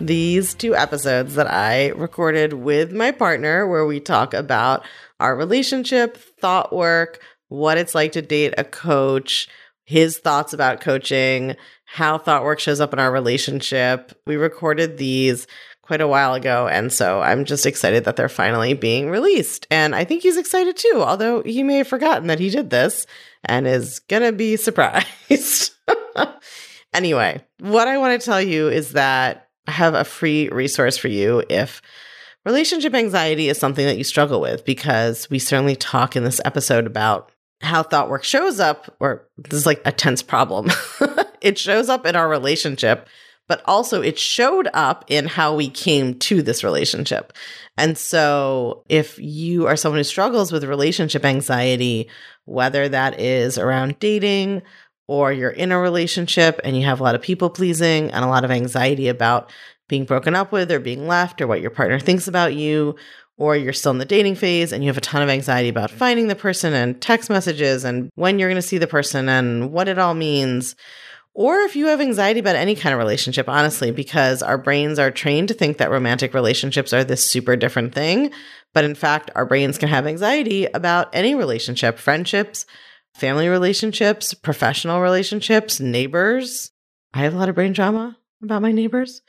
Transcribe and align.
these 0.00 0.54
two 0.54 0.74
episodes 0.74 1.34
that 1.34 1.50
I 1.50 1.88
recorded 1.88 2.54
with 2.54 2.92
my 2.92 3.10
partner, 3.10 3.66
where 3.66 3.86
we 3.86 4.00
talk 4.00 4.34
about 4.34 4.84
our 5.18 5.36
relationship, 5.36 6.16
thought 6.16 6.72
work, 6.74 7.22
what 7.48 7.78
it's 7.78 7.94
like 7.94 8.12
to 8.12 8.22
date 8.22 8.54
a 8.56 8.64
coach, 8.64 9.48
his 9.84 10.18
thoughts 10.18 10.52
about 10.52 10.80
coaching, 10.80 11.56
how 11.84 12.16
thought 12.16 12.44
work 12.44 12.60
shows 12.60 12.80
up 12.80 12.92
in 12.92 12.98
our 12.98 13.10
relationship. 13.10 14.12
We 14.26 14.36
recorded 14.36 14.96
these 14.96 15.46
quite 15.82 16.00
a 16.00 16.06
while 16.06 16.34
ago. 16.34 16.68
And 16.68 16.92
so 16.92 17.20
I'm 17.20 17.44
just 17.44 17.66
excited 17.66 18.04
that 18.04 18.14
they're 18.14 18.28
finally 18.28 18.74
being 18.74 19.10
released. 19.10 19.66
And 19.72 19.92
I 19.92 20.04
think 20.04 20.22
he's 20.22 20.36
excited 20.36 20.76
too, 20.76 21.02
although 21.04 21.42
he 21.42 21.64
may 21.64 21.78
have 21.78 21.88
forgotten 21.88 22.28
that 22.28 22.38
he 22.38 22.48
did 22.48 22.70
this 22.70 23.06
and 23.44 23.66
is 23.66 23.98
going 23.98 24.22
to 24.22 24.30
be 24.30 24.56
surprised. 24.56 25.72
anyway, 26.94 27.44
what 27.58 27.88
I 27.88 27.98
want 27.98 28.20
to 28.20 28.24
tell 28.24 28.40
you 28.40 28.68
is 28.68 28.92
that 28.92 29.49
I 29.66 29.72
have 29.72 29.94
a 29.94 30.04
free 30.04 30.48
resource 30.48 30.96
for 30.96 31.08
you 31.08 31.42
if 31.48 31.82
relationship 32.44 32.94
anxiety 32.94 33.48
is 33.48 33.58
something 33.58 33.84
that 33.86 33.98
you 33.98 34.04
struggle 34.04 34.40
with, 34.40 34.64
because 34.64 35.28
we 35.30 35.38
certainly 35.38 35.76
talk 35.76 36.16
in 36.16 36.24
this 36.24 36.40
episode 36.44 36.86
about 36.86 37.30
how 37.60 37.82
thought 37.82 38.08
work 38.08 38.24
shows 38.24 38.58
up, 38.58 38.94
or 39.00 39.28
this 39.36 39.54
is 39.54 39.66
like 39.66 39.82
a 39.84 39.92
tense 39.92 40.22
problem. 40.22 40.70
it 41.40 41.58
shows 41.58 41.88
up 41.88 42.06
in 42.06 42.16
our 42.16 42.28
relationship, 42.28 43.06
but 43.48 43.62
also 43.66 44.00
it 44.00 44.18
showed 44.18 44.68
up 44.72 45.04
in 45.08 45.26
how 45.26 45.54
we 45.54 45.68
came 45.68 46.14
to 46.20 46.40
this 46.40 46.64
relationship. 46.64 47.32
And 47.76 47.98
so, 47.98 48.84
if 48.88 49.18
you 49.18 49.66
are 49.66 49.76
someone 49.76 49.98
who 49.98 50.04
struggles 50.04 50.52
with 50.52 50.64
relationship 50.64 51.24
anxiety, 51.24 52.08
whether 52.44 52.88
that 52.88 53.20
is 53.20 53.58
around 53.58 53.98
dating 53.98 54.62
or 55.10 55.32
you're 55.32 55.50
in 55.50 55.72
a 55.72 55.78
relationship 55.80 56.60
and 56.62 56.76
you 56.76 56.84
have 56.84 57.00
a 57.00 57.02
lot 57.02 57.16
of 57.16 57.20
people 57.20 57.50
pleasing 57.50 58.12
and 58.12 58.24
a 58.24 58.28
lot 58.28 58.44
of 58.44 58.50
anxiety 58.52 59.08
about 59.08 59.50
being 59.88 60.04
broken 60.04 60.36
up 60.36 60.52
with 60.52 60.70
or 60.70 60.78
being 60.78 61.08
left 61.08 61.40
or 61.40 61.48
what 61.48 61.60
your 61.60 61.72
partner 61.72 61.98
thinks 61.98 62.28
about 62.28 62.54
you, 62.54 62.94
or 63.36 63.56
you're 63.56 63.72
still 63.72 63.90
in 63.90 63.98
the 63.98 64.04
dating 64.04 64.36
phase 64.36 64.72
and 64.72 64.84
you 64.84 64.88
have 64.88 64.96
a 64.96 65.00
ton 65.00 65.20
of 65.20 65.28
anxiety 65.28 65.68
about 65.68 65.90
finding 65.90 66.28
the 66.28 66.36
person 66.36 66.72
and 66.74 67.02
text 67.02 67.28
messages 67.28 67.82
and 67.82 68.08
when 68.14 68.38
you're 68.38 68.48
going 68.48 68.54
to 68.54 68.62
see 68.62 68.78
the 68.78 68.86
person 68.86 69.28
and 69.28 69.72
what 69.72 69.88
it 69.88 69.98
all 69.98 70.14
means. 70.14 70.76
Or 71.34 71.58
if 71.62 71.74
you 71.74 71.86
have 71.86 72.00
anxiety 72.00 72.38
about 72.38 72.54
any 72.54 72.76
kind 72.76 72.92
of 72.92 73.00
relationship, 73.00 73.48
honestly, 73.48 73.90
because 73.90 74.44
our 74.44 74.58
brains 74.58 75.00
are 75.00 75.10
trained 75.10 75.48
to 75.48 75.54
think 75.54 75.78
that 75.78 75.90
romantic 75.90 76.34
relationships 76.34 76.92
are 76.92 77.02
this 77.02 77.28
super 77.28 77.56
different 77.56 77.96
thing. 77.96 78.30
But 78.74 78.84
in 78.84 78.94
fact, 78.94 79.32
our 79.34 79.44
brains 79.44 79.76
can 79.76 79.88
have 79.88 80.06
anxiety 80.06 80.66
about 80.66 81.12
any 81.12 81.34
relationship, 81.34 81.98
friendships, 81.98 82.64
family 83.14 83.48
relationships, 83.48 84.34
professional 84.34 85.00
relationships, 85.00 85.80
neighbors. 85.80 86.70
I 87.12 87.20
have 87.20 87.34
a 87.34 87.38
lot 87.38 87.48
of 87.48 87.54
brain 87.54 87.74
trauma 87.74 88.16
about 88.42 88.62
my 88.62 88.72
neighbors, 88.72 89.22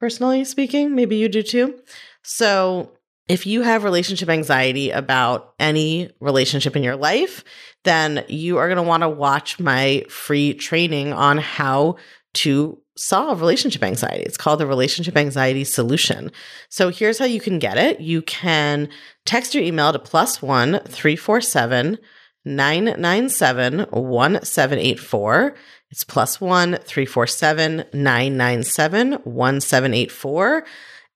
personally 0.00 0.44
speaking. 0.44 0.94
Maybe 0.94 1.16
you 1.16 1.28
do 1.28 1.42
too. 1.42 1.80
So, 2.22 2.90
if 3.26 3.46
you 3.46 3.62
have 3.62 3.84
relationship 3.84 4.28
anxiety 4.28 4.90
about 4.90 5.54
any 5.58 6.10
relationship 6.20 6.76
in 6.76 6.82
your 6.82 6.96
life, 6.96 7.42
then 7.84 8.22
you 8.28 8.58
are 8.58 8.68
going 8.68 8.76
to 8.76 8.82
want 8.82 9.02
to 9.02 9.08
watch 9.08 9.58
my 9.58 10.04
free 10.10 10.52
training 10.52 11.14
on 11.14 11.38
how 11.38 11.96
to 12.34 12.78
solve 12.96 13.40
relationship 13.40 13.82
anxiety. 13.82 14.22
It's 14.22 14.36
called 14.36 14.60
the 14.60 14.66
Relationship 14.66 15.16
Anxiety 15.16 15.64
Solution. 15.64 16.30
So 16.68 16.90
here's 16.90 17.18
how 17.18 17.24
you 17.24 17.40
can 17.40 17.58
get 17.58 17.78
it. 17.78 18.00
You 18.00 18.22
can 18.22 18.88
text 19.24 19.54
your 19.54 19.64
email 19.64 19.92
to 19.92 19.98
plus 19.98 20.42
one 20.42 20.80
347 20.86 21.98
997 22.44 23.86
1784. 23.90 25.54
It's 25.90 26.04
plus 26.04 26.40
one 26.40 26.76
347 26.84 27.84
997 27.92 29.12
1784. 29.12 30.64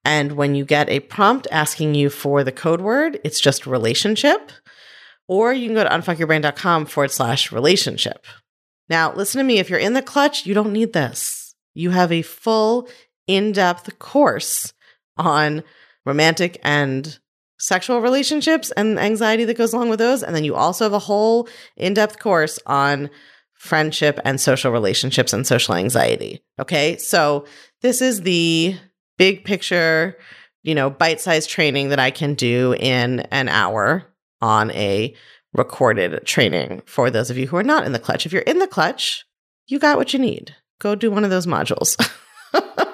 And 0.05 0.31
when 0.33 0.55
you 0.55 0.65
get 0.65 0.89
a 0.89 1.01
prompt 1.01 1.47
asking 1.51 1.95
you 1.95 2.09
for 2.09 2.43
the 2.43 2.51
code 2.51 2.81
word, 2.81 3.19
it's 3.23 3.39
just 3.39 3.67
relationship. 3.67 4.51
Or 5.27 5.53
you 5.53 5.67
can 5.67 5.75
go 5.75 5.83
to 5.83 5.89
unfuckyourbrain.com 5.89 6.85
forward 6.87 7.11
slash 7.11 7.51
relationship. 7.51 8.25
Now, 8.89 9.13
listen 9.13 9.39
to 9.39 9.45
me. 9.45 9.59
If 9.59 9.69
you're 9.69 9.77
in 9.77 9.93
the 9.93 10.01
clutch, 10.01 10.45
you 10.45 10.53
don't 10.53 10.73
need 10.73 10.93
this. 10.93 11.53
You 11.75 11.91
have 11.91 12.11
a 12.11 12.23
full, 12.23 12.89
in 13.29 13.51
depth 13.51 13.99
course 13.99 14.73
on 15.15 15.63
romantic 16.03 16.59
and 16.63 17.19
sexual 17.59 18.01
relationships 18.01 18.71
and 18.71 18.99
anxiety 18.99 19.45
that 19.45 19.57
goes 19.57 19.73
along 19.73 19.89
with 19.89 19.99
those. 19.99 20.23
And 20.23 20.35
then 20.35 20.43
you 20.43 20.55
also 20.55 20.85
have 20.85 20.93
a 20.93 20.99
whole 20.99 21.47
in 21.75 21.93
depth 21.93 22.19
course 22.19 22.57
on 22.65 23.09
friendship 23.53 24.19
and 24.23 24.39
social 24.39 24.71
relationships 24.71 25.33
and 25.33 25.45
social 25.45 25.75
anxiety. 25.75 26.41
Okay. 26.59 26.97
So 26.97 27.45
this 27.81 28.01
is 28.01 28.21
the 28.21 28.75
big 29.17 29.43
picture, 29.43 30.17
you 30.63 30.73
know, 30.73 30.89
bite 30.89 31.19
sized 31.19 31.49
training 31.49 31.89
that 31.89 31.99
I 31.99 32.09
can 32.09 32.33
do 32.33 32.73
in 32.79 33.19
an 33.31 33.49
hour 33.49 34.05
on 34.41 34.71
a 34.71 35.13
recorded 35.53 36.25
training 36.25 36.81
for 36.85 37.11
those 37.11 37.29
of 37.29 37.37
you 37.37 37.47
who 37.47 37.57
are 37.57 37.63
not 37.63 37.85
in 37.85 37.91
the 37.91 37.99
clutch. 37.99 38.25
If 38.25 38.31
you're 38.31 38.41
in 38.43 38.59
the 38.59 38.67
clutch, 38.67 39.25
you 39.67 39.77
got 39.79 39.97
what 39.97 40.13
you 40.13 40.19
need. 40.19 40.55
Go 40.79 40.95
do 40.95 41.11
one 41.11 41.25
of 41.25 41.29
those 41.29 41.45
modules. 41.45 41.97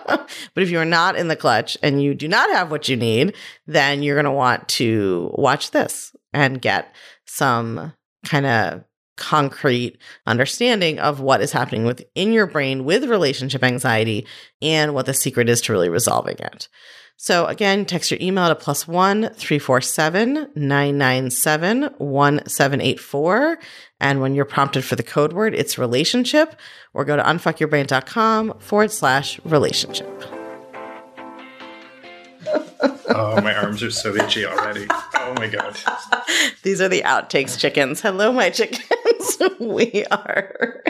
but 0.53 0.63
if 0.63 0.69
you're 0.69 0.85
not 0.85 1.15
in 1.15 1.27
the 1.27 1.35
clutch 1.35 1.77
and 1.81 2.01
you 2.01 2.13
do 2.13 2.27
not 2.27 2.49
have 2.51 2.71
what 2.71 2.87
you 2.87 2.95
need, 2.95 3.35
then 3.67 4.03
you're 4.03 4.15
going 4.15 4.25
to 4.25 4.31
want 4.31 4.67
to 4.69 5.31
watch 5.33 5.71
this 5.71 6.15
and 6.33 6.61
get 6.61 6.93
some 7.25 7.93
kind 8.25 8.45
of 8.45 8.83
concrete 9.17 9.97
understanding 10.25 10.99
of 10.99 11.19
what 11.21 11.41
is 11.41 11.51
happening 11.51 11.85
within 11.85 12.33
your 12.33 12.47
brain 12.47 12.83
with 12.83 13.05
relationship 13.05 13.63
anxiety 13.63 14.25
and 14.61 14.93
what 14.93 15.05
the 15.05 15.13
secret 15.13 15.49
is 15.49 15.61
to 15.61 15.71
really 15.71 15.89
resolving 15.89 16.35
it. 16.39 16.67
So 17.17 17.45
again, 17.45 17.85
text 17.85 18.11
your 18.11 18.19
email 18.21 18.49
to 18.49 18.55
plus 18.55 18.87
one 18.87 19.29
347 19.33 20.49
997 20.53 21.83
1784. 21.97 23.59
And 24.01 24.19
when 24.19 24.35
you're 24.35 24.43
prompted 24.43 24.83
for 24.83 24.97
the 24.97 25.03
code 25.03 25.31
word, 25.31 25.55
it's 25.55 25.77
relationship, 25.77 26.55
or 26.93 27.05
go 27.05 27.15
to 27.15 27.23
unfuckyourbrain.com 27.23 28.59
forward 28.59 28.91
slash 28.91 29.39
relationship. 29.45 30.34
Oh, 33.09 33.41
my 33.41 33.55
arms 33.55 33.83
are 33.83 33.91
so 33.91 34.15
itchy 34.15 34.45
already. 34.45 34.87
Oh 34.89 35.33
my 35.37 35.47
God. 35.47 35.77
These 36.63 36.81
are 36.81 36.89
the 36.89 37.01
outtakes 37.01 37.57
chickens. 37.57 38.01
Hello, 38.01 38.31
my 38.31 38.49
chickens. 38.49 39.37
we 39.59 40.05
are. 40.11 40.83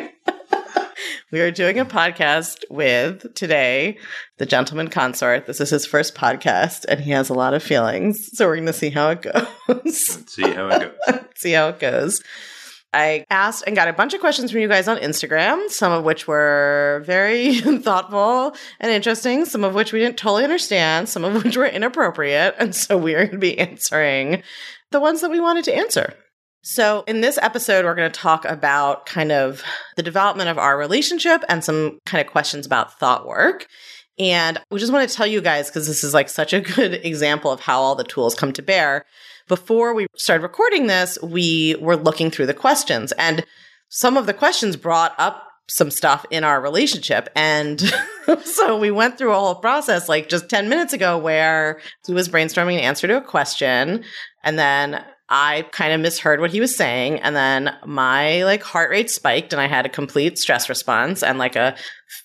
We 1.31 1.41
are 1.41 1.51
doing 1.51 1.79
a 1.79 1.85
podcast 1.85 2.59
with 2.69 3.33
today 3.33 3.97
the 4.37 4.45
gentleman 4.45 4.89
consort. 4.89 5.47
This 5.47 5.59
is 5.59 5.69
his 5.69 5.85
first 5.85 6.15
podcast, 6.15 6.85
and 6.87 6.99
he 6.99 7.11
has 7.11 7.29
a 7.29 7.33
lot 7.33 7.53
of 7.53 7.63
feelings. 7.63 8.29
So 8.33 8.47
we're 8.47 8.55
going 8.55 8.67
to 8.67 8.73
see 8.73 8.89
how 8.89 9.09
it 9.09 9.21
goes. 9.21 9.47
Let's 9.67 10.33
see 10.33 10.51
how 10.51 10.67
it 10.69 10.95
goes. 11.07 11.19
see 11.35 11.51
how 11.51 11.69
it 11.69 11.79
goes. 11.79 12.21
I 12.95 13.25
asked 13.29 13.65
and 13.67 13.75
got 13.75 13.89
a 13.89 13.93
bunch 13.93 14.13
of 14.13 14.21
questions 14.21 14.51
from 14.51 14.61
you 14.61 14.69
guys 14.69 14.87
on 14.87 14.97
Instagram, 14.97 15.69
some 15.69 15.91
of 15.91 16.05
which 16.05 16.27
were 16.27 17.03
very 17.05 17.59
thoughtful 17.59 18.55
and 18.79 18.91
interesting, 18.91 19.43
some 19.43 19.65
of 19.65 19.73
which 19.73 19.91
we 19.91 19.99
didn't 19.99 20.17
totally 20.17 20.45
understand, 20.45 21.09
some 21.09 21.25
of 21.25 21.43
which 21.43 21.57
were 21.57 21.65
inappropriate. 21.65 22.55
And 22.57 22.73
so 22.73 22.97
we 22.97 23.13
are 23.13 23.25
going 23.25 23.31
to 23.31 23.37
be 23.37 23.59
answering 23.59 24.43
the 24.91 25.01
ones 25.01 25.19
that 25.21 25.29
we 25.29 25.41
wanted 25.41 25.65
to 25.65 25.75
answer. 25.75 26.13
So, 26.63 27.03
in 27.05 27.21
this 27.21 27.37
episode, 27.43 27.85
we're 27.85 27.93
going 27.93 28.11
to 28.11 28.19
talk 28.19 28.43
about 28.45 29.05
kind 29.05 29.31
of 29.31 29.61
the 29.97 30.01
development 30.01 30.49
of 30.49 30.57
our 30.57 30.77
relationship 30.77 31.43
and 31.47 31.63
some 31.63 31.99
kind 32.07 32.25
of 32.25 32.31
questions 32.31 32.65
about 32.65 32.97
thought 32.97 33.27
work. 33.27 33.67
And 34.17 34.59
we 34.71 34.79
just 34.79 34.91
want 34.91 35.07
to 35.07 35.15
tell 35.15 35.27
you 35.27 35.41
guys, 35.41 35.69
because 35.69 35.85
this 35.85 36.03
is 36.03 36.13
like 36.13 36.29
such 36.29 36.53
a 36.53 36.61
good 36.75 36.93
example 37.05 37.51
of 37.51 37.59
how 37.59 37.81
all 37.81 37.95
the 37.95 38.03
tools 38.03 38.33
come 38.33 38.53
to 38.53 38.63
bear. 38.63 39.05
Before 39.47 39.93
we 39.93 40.07
started 40.15 40.41
recording 40.41 40.87
this, 40.87 41.19
we 41.21 41.75
were 41.79 41.95
looking 41.95 42.31
through 42.31 42.47
the 42.47 42.53
questions, 42.53 43.11
and 43.13 43.45
some 43.89 44.17
of 44.17 44.25
the 44.25 44.33
questions 44.33 44.75
brought 44.75 45.13
up 45.19 45.45
some 45.67 45.89
stuff 45.89 46.25
in 46.29 46.43
our 46.43 46.61
relationship. 46.61 47.29
And 47.35 47.81
so 48.43 48.77
we 48.77 48.91
went 48.91 49.17
through 49.17 49.31
a 49.31 49.35
whole 49.35 49.55
process 49.55 50.07
like 50.07 50.29
just 50.29 50.49
10 50.49 50.69
minutes 50.69 50.93
ago 50.93 51.17
where 51.17 51.79
he 52.05 52.13
was 52.13 52.29
brainstorming 52.29 52.75
an 52.75 52.81
answer 52.81 53.07
to 53.07 53.17
a 53.17 53.21
question. 53.21 54.03
And 54.45 54.57
then 54.57 55.03
I 55.27 55.63
kind 55.71 55.91
of 55.91 56.01
misheard 56.01 56.39
what 56.39 56.51
he 56.51 56.59
was 56.59 56.75
saying. 56.75 57.19
And 57.21 57.35
then 57.35 57.75
my 57.83 58.43
like 58.43 58.61
heart 58.61 58.91
rate 58.91 59.09
spiked 59.09 59.53
and 59.53 59.61
I 59.61 59.67
had 59.67 59.85
a 59.85 59.89
complete 59.89 60.37
stress 60.37 60.69
response 60.69 61.23
and 61.23 61.39
like 61.39 61.55
a 61.55 61.75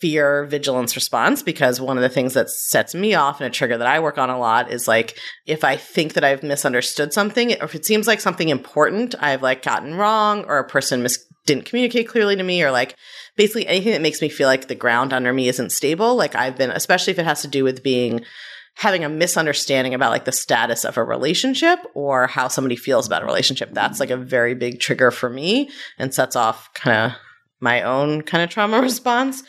fear 0.00 0.44
vigilance 0.44 0.94
response 0.94 1.42
because 1.42 1.80
one 1.80 1.96
of 1.96 2.02
the 2.02 2.10
things 2.10 2.34
that 2.34 2.50
sets 2.50 2.94
me 2.94 3.14
off 3.14 3.40
and 3.40 3.46
a 3.46 3.50
trigger 3.50 3.78
that 3.78 3.86
I 3.86 4.00
work 4.00 4.18
on 4.18 4.28
a 4.28 4.38
lot 4.38 4.70
is 4.70 4.86
like 4.86 5.16
if 5.46 5.64
I 5.64 5.76
think 5.76 6.12
that 6.12 6.24
I've 6.24 6.42
misunderstood 6.42 7.14
something, 7.14 7.52
or 7.54 7.64
if 7.64 7.74
it 7.74 7.86
seems 7.86 8.06
like 8.06 8.20
something 8.20 8.50
important 8.50 9.14
I've 9.18 9.42
like 9.42 9.62
gotten 9.62 9.94
wrong 9.94 10.44
or 10.44 10.58
a 10.58 10.68
person 10.68 11.02
mis- 11.02 11.24
didn't 11.46 11.64
communicate 11.64 12.06
clearly 12.06 12.36
to 12.36 12.42
me 12.42 12.62
or 12.62 12.70
like 12.70 12.96
basically 13.34 13.66
anything 13.66 13.92
that 13.92 14.02
makes 14.02 14.20
me 14.20 14.28
feel 14.28 14.46
like 14.46 14.68
the 14.68 14.74
ground 14.74 15.14
under 15.14 15.32
me 15.32 15.48
isn't 15.48 15.72
stable. 15.72 16.16
Like 16.16 16.34
I've 16.34 16.58
been, 16.58 16.70
especially 16.70 17.12
if 17.12 17.18
it 17.18 17.24
has 17.24 17.40
to 17.40 17.48
do 17.48 17.64
with 17.64 17.82
being 17.82 18.26
having 18.74 19.04
a 19.04 19.08
misunderstanding 19.08 19.94
about 19.94 20.10
like 20.10 20.24
the 20.24 20.32
status 20.32 20.84
of 20.84 20.96
a 20.96 21.04
relationship 21.04 21.78
or 21.94 22.26
how 22.26 22.48
somebody 22.48 22.76
feels 22.76 23.06
about 23.06 23.22
a 23.22 23.26
relationship. 23.26 23.70
That's 23.72 24.00
like 24.00 24.10
a 24.10 24.16
very 24.16 24.54
big 24.54 24.80
trigger 24.80 25.10
for 25.10 25.28
me 25.28 25.70
and 25.98 26.14
sets 26.14 26.36
off 26.36 26.72
kind 26.74 27.12
of 27.12 27.18
my 27.60 27.82
own 27.82 28.22
kind 28.22 28.42
of 28.42 28.50
trauma 28.50 28.80
response. 28.82 29.42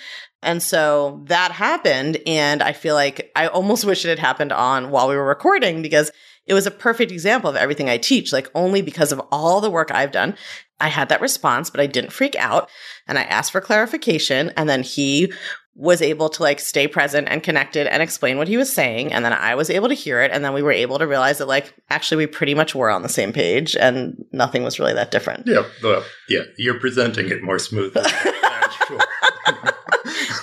And 0.44 0.62
so 0.62 1.24
that 1.28 1.52
happened. 1.52 2.18
And 2.26 2.62
I 2.62 2.74
feel 2.74 2.96
like 2.96 3.32
I 3.36 3.48
almost 3.48 3.86
wish 3.86 4.06
it 4.06 4.10
had 4.10 4.20
happened 4.20 4.52
on 4.52 4.90
while 4.90 5.08
we 5.08 5.16
were 5.16 5.26
recording 5.26 5.82
because 5.82 6.12
it 6.46 6.54
was 6.54 6.66
a 6.66 6.72
perfect 6.72 7.12
example 7.12 7.50
of 7.50 7.56
everything 7.56 7.90
I 7.90 7.98
teach. 7.98 8.34
Like 8.34 8.50
only 8.56 8.82
because 8.82 9.12
of 9.12 9.22
all 9.32 9.62
the 9.62 9.70
work 9.70 9.92
I've 9.92 10.12
done, 10.12 10.36
I 10.80 10.88
had 10.88 11.10
that 11.10 11.22
response, 11.22 11.70
but 11.70 11.80
I 11.80 11.86
didn't 11.86 12.12
freak 12.12 12.36
out. 12.36 12.70
And 13.08 13.18
I 13.20 13.24
asked 13.24 13.52
for 13.52 13.62
clarification. 13.62 14.52
And 14.58 14.68
then 14.68 14.82
he 14.82 15.32
was 15.76 16.02
able 16.02 16.30
to 16.30 16.44
like 16.44 16.60
stay 16.60 16.88
present 16.88 17.28
and 17.30 17.42
connected 17.42 17.88
and 17.88 18.04
explain 18.04 18.38
what 18.38 18.48
he 18.48 18.58
was 18.58 18.72
saying. 18.74 19.14
And 19.14 19.24
then 19.24 19.34
I 19.34 19.56
was 19.56 19.70
able 19.70 19.88
to 19.88 19.94
hear 19.94 20.22
it. 20.22 20.32
And 20.32 20.44
then 20.44 20.54
we 20.54 20.62
were 20.62 20.72
able 20.72 21.00
to 21.00 21.08
realize 21.08 21.38
that 21.38 21.48
like 21.48 21.74
actually 21.90 22.18
we 22.18 22.28
pretty 22.28 22.54
much 22.54 22.76
were 22.76 22.90
on 22.90 23.04
the 23.04 23.10
same 23.10 23.32
page 23.32 23.76
and 23.78 24.24
nothing 24.32 24.64
was 24.64 24.80
really 24.80 24.94
that 24.94 25.12
different. 25.12 25.48
Yeah, 25.48 25.64
well, 25.82 26.04
yeah, 26.28 26.44
you're 26.58 26.80
presenting 26.80 27.30
it 27.30 27.42
more 27.42 27.58
smoothly. 27.58 28.04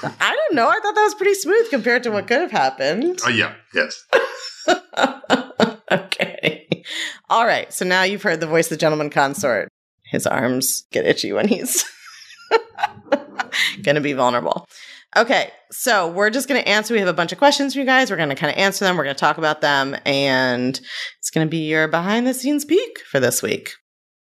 I 0.03 0.35
don't 0.35 0.55
know. 0.55 0.69
I 0.69 0.81
thought 0.81 0.95
that 0.95 1.05
was 1.05 1.15
pretty 1.15 1.35
smooth 1.35 1.71
compared 1.71 2.03
to 2.05 2.11
what 2.11 2.27
could 2.27 2.41
have 2.41 2.51
happened. 2.51 3.21
Oh, 3.25 3.29
yeah, 3.29 3.55
yes. 3.75 4.05
okay. 5.91 6.85
All 7.29 7.47
right. 7.47 7.73
So 7.73 7.85
now 7.85 8.03
you've 8.03 8.23
heard 8.23 8.41
the 8.41 8.47
voice 8.47 8.67
of 8.67 8.71
the 8.71 8.77
gentleman 8.77 9.11
consort. 9.11 9.69
His 10.05 10.27
arms 10.27 10.85
get 10.91 11.05
itchy 11.05 11.33
when 11.33 11.49
he's 11.49 11.85
going 13.83 13.97
to 13.97 14.01
be 14.01 14.15
vulnerable. 14.15 14.67
Okay, 15.17 15.51
so 15.71 16.09
we're 16.09 16.31
just 16.31 16.49
going 16.49 16.61
to 16.63 16.69
answer. 16.69 16.93
We 16.93 17.01
have 17.01 17.09
a 17.09 17.15
bunch 17.15 17.33
of 17.33 17.39
questions 17.39 17.73
for 17.73 17.81
you 17.81 17.87
guys. 17.87 18.11
We're 18.11 18.19
going 18.19 18.29
to 18.29 18.35
kind 18.35 18.53
of 18.53 18.59
answer 18.59 18.85
them. 18.85 18.97
We're 18.97 19.05
going 19.05 19.17
to 19.17 19.21
talk 19.21 19.39
about 19.39 19.63
them, 19.63 19.97
and 20.05 20.79
it's 21.19 21.31
going 21.31 21.47
to 21.47 21.51
be 21.51 21.69
your 21.69 21.89
behind 21.89 22.27
the 22.27 22.35
scenes 22.35 22.65
peek 22.65 23.01
for 23.11 23.19
this 23.19 23.43
week. 23.43 23.73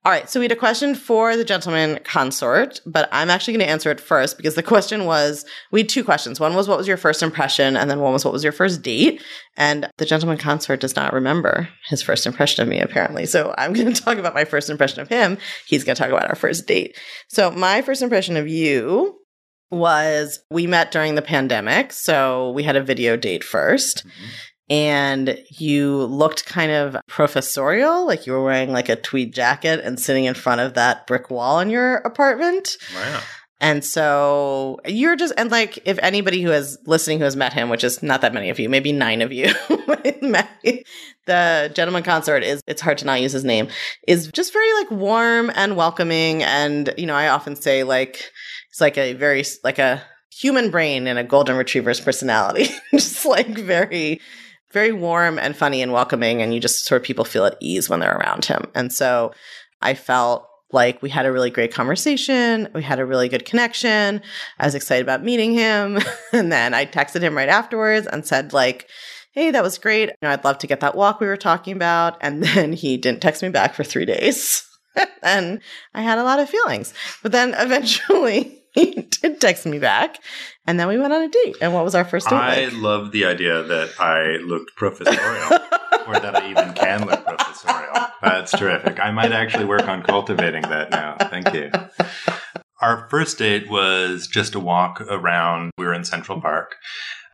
All 0.05 0.11
right, 0.13 0.29
so 0.29 0.39
we 0.39 0.45
had 0.45 0.53
a 0.53 0.55
question 0.55 0.95
for 0.95 1.35
the 1.35 1.43
gentleman 1.43 1.99
consort, 2.05 2.79
but 2.85 3.09
I'm 3.11 3.29
actually 3.29 3.55
going 3.55 3.65
to 3.65 3.71
answer 3.71 3.91
it 3.91 3.99
first 3.99 4.37
because 4.37 4.55
the 4.55 4.63
question 4.63 5.03
was 5.03 5.43
we 5.71 5.81
had 5.81 5.89
two 5.89 6.03
questions. 6.03 6.39
One 6.39 6.55
was 6.55 6.67
what 6.69 6.77
was 6.77 6.87
your 6.87 6.95
first 6.95 7.21
impression, 7.21 7.75
and 7.75 7.89
then 7.89 7.99
one 7.99 8.13
was 8.13 8.23
what 8.23 8.33
was 8.33 8.43
your 8.43 8.53
first 8.53 8.81
date. 8.83 9.21
And 9.57 9.89
the 9.97 10.05
gentleman 10.05 10.37
consort 10.37 10.79
does 10.79 10.95
not 10.95 11.11
remember 11.11 11.67
his 11.89 12.01
first 12.01 12.25
impression 12.25 12.61
of 12.61 12.69
me, 12.69 12.79
apparently. 12.79 13.25
So 13.25 13.53
I'm 13.57 13.73
going 13.73 13.93
to 13.93 14.01
talk 14.01 14.17
about 14.17 14.35
my 14.35 14.45
first 14.45 14.69
impression 14.69 15.01
of 15.01 15.09
him. 15.09 15.39
He's 15.65 15.83
going 15.83 15.95
to 15.97 16.01
talk 16.01 16.11
about 16.11 16.29
our 16.29 16.35
first 16.35 16.67
date. 16.67 16.95
So, 17.27 17.51
my 17.51 17.81
first 17.81 18.01
impression 18.01 18.37
of 18.37 18.47
you 18.47 19.19
was 19.71 20.39
we 20.49 20.67
met 20.67 20.91
during 20.91 21.15
the 21.15 21.21
pandemic. 21.21 21.91
So 21.91 22.51
we 22.51 22.63
had 22.63 22.75
a 22.75 22.83
video 22.83 23.17
date 23.17 23.43
1st 23.43 24.03
mm-hmm. 24.03 24.25
And 24.69 25.39
you 25.49 26.03
looked 26.03 26.45
kind 26.45 26.71
of 26.73 26.97
professorial, 27.07 28.05
like 28.05 28.25
you 28.25 28.33
were 28.33 28.43
wearing 28.43 28.73
like 28.73 28.89
a 28.89 28.97
tweed 28.97 29.33
jacket 29.33 29.79
and 29.81 29.97
sitting 29.97 30.25
in 30.25 30.33
front 30.33 30.59
of 30.59 30.73
that 30.73 31.07
brick 31.07 31.31
wall 31.31 31.61
in 31.61 31.69
your 31.69 31.97
apartment. 31.97 32.75
Wow. 32.93 33.21
And 33.59 33.83
so 33.83 34.79
you're 34.85 35.15
just, 35.15 35.33
and 35.37 35.49
like, 35.49 35.79
if 35.85 35.97
anybody 36.03 36.41
who 36.41 36.51
is 36.51 36.77
listening 36.85 37.19
who 37.19 37.23
has 37.23 37.35
met 37.35 37.53
him, 37.53 37.69
which 37.69 37.83
is 37.83 38.03
not 38.03 38.21
that 38.21 38.33
many 38.33 38.49
of 38.49 38.59
you, 38.59 38.69
maybe 38.69 38.91
nine 38.91 39.21
of 39.21 39.31
you, 39.31 39.45
the 41.25 41.71
gentleman 41.73 42.03
consort 42.03 42.43
is, 42.43 42.61
it's 42.67 42.81
hard 42.81 42.99
to 42.99 43.05
not 43.05 43.21
use 43.21 43.31
his 43.31 43.45
name, 43.45 43.69
is 44.05 44.27
just 44.31 44.53
very 44.53 44.71
like 44.73 44.91
warm 44.91 45.49
and 45.55 45.75
welcoming. 45.75 46.43
And, 46.43 46.93
you 46.97 47.07
know, 47.07 47.15
I 47.15 47.29
often 47.29 47.55
say 47.55 47.83
like, 47.83 48.31
it's 48.77 48.81
like 48.81 48.99
a 48.99 49.13
very 49.13 49.43
like 49.63 49.79
a 49.79 50.03
human 50.31 50.69
brain 50.69 51.07
and 51.07 51.17
a 51.17 51.23
golden 51.23 51.57
retriever's 51.57 51.99
personality. 51.99 52.69
just 52.91 53.25
like 53.25 53.47
very 53.47 54.21
very 54.71 54.91
warm 54.91 55.39
and 55.39 55.57
funny 55.57 55.81
and 55.81 55.91
welcoming 55.91 56.43
and 56.43 56.53
you 56.53 56.59
just 56.59 56.85
sort 56.85 57.01
of 57.01 57.05
people 57.05 57.25
feel 57.25 57.45
at 57.45 57.57
ease 57.59 57.89
when 57.89 57.99
they're 57.99 58.15
around 58.15 58.45
him. 58.45 58.65
And 58.75 58.93
so 58.93 59.33
I 59.81 59.95
felt 59.95 60.47
like 60.71 61.01
we 61.01 61.09
had 61.09 61.25
a 61.25 61.31
really 61.31 61.49
great 61.49 61.73
conversation. 61.73 62.69
We 62.75 62.83
had 62.83 62.99
a 62.99 63.05
really 63.05 63.29
good 63.29 63.45
connection. 63.45 64.21
I 64.59 64.65
was 64.65 64.75
excited 64.75 65.01
about 65.01 65.23
meeting 65.23 65.53
him. 65.53 65.97
and 66.31 66.51
then 66.51 66.75
I 66.75 66.85
texted 66.85 67.21
him 67.21 67.35
right 67.35 67.49
afterwards 67.49 68.05
and 68.05 68.27
said 68.27 68.53
like, 68.53 68.87
Hey, 69.31 69.49
that 69.49 69.63
was 69.63 69.79
great. 69.79 70.09
You 70.09 70.15
know, 70.21 70.29
I'd 70.29 70.43
love 70.43 70.59
to 70.59 70.67
get 70.67 70.81
that 70.81 70.95
walk 70.95 71.19
we 71.19 71.25
were 71.25 71.35
talking 71.35 71.75
about. 71.75 72.19
And 72.21 72.43
then 72.43 72.73
he 72.73 72.97
didn't 72.97 73.23
text 73.23 73.41
me 73.41 73.49
back 73.49 73.73
for 73.73 73.83
three 73.83 74.05
days. 74.05 74.63
and 75.23 75.61
I 75.95 76.03
had 76.03 76.19
a 76.19 76.23
lot 76.23 76.39
of 76.39 76.47
feelings. 76.47 76.93
But 77.23 77.31
then 77.31 77.55
eventually 77.57 78.56
did 79.21 79.41
text 79.41 79.65
me 79.65 79.79
back, 79.79 80.19
and 80.65 80.79
then 80.79 80.87
we 80.87 80.97
went 80.97 81.13
on 81.13 81.21
a 81.21 81.29
date. 81.29 81.55
And 81.61 81.73
what 81.73 81.83
was 81.83 81.95
our 81.95 82.05
first 82.05 82.29
date? 82.29 82.35
I 82.35 82.65
like? 82.65 82.73
love 82.75 83.11
the 83.11 83.25
idea 83.25 83.63
that 83.63 83.89
I 83.99 84.37
looked 84.37 84.75
professorial, 84.75 85.59
or 86.07 86.19
that 86.19 86.35
I 86.35 86.49
even 86.49 86.73
can 86.73 87.05
look 87.05 87.23
professorial. 87.25 88.07
That's 88.21 88.51
terrific. 88.51 88.99
I 88.99 89.11
might 89.11 89.31
actually 89.31 89.65
work 89.65 89.87
on 89.87 90.03
cultivating 90.03 90.63
that 90.63 90.91
now. 90.91 91.17
Thank 91.29 91.53
you. 91.53 91.71
Our 92.81 93.07
first 93.09 93.39
date 93.39 93.69
was 93.69 94.27
just 94.27 94.53
a 94.53 94.59
walk 94.59 95.01
around. 95.01 95.71
We 95.77 95.85
were 95.85 95.93
in 95.93 96.03
Central 96.03 96.39
Park. 96.39 96.75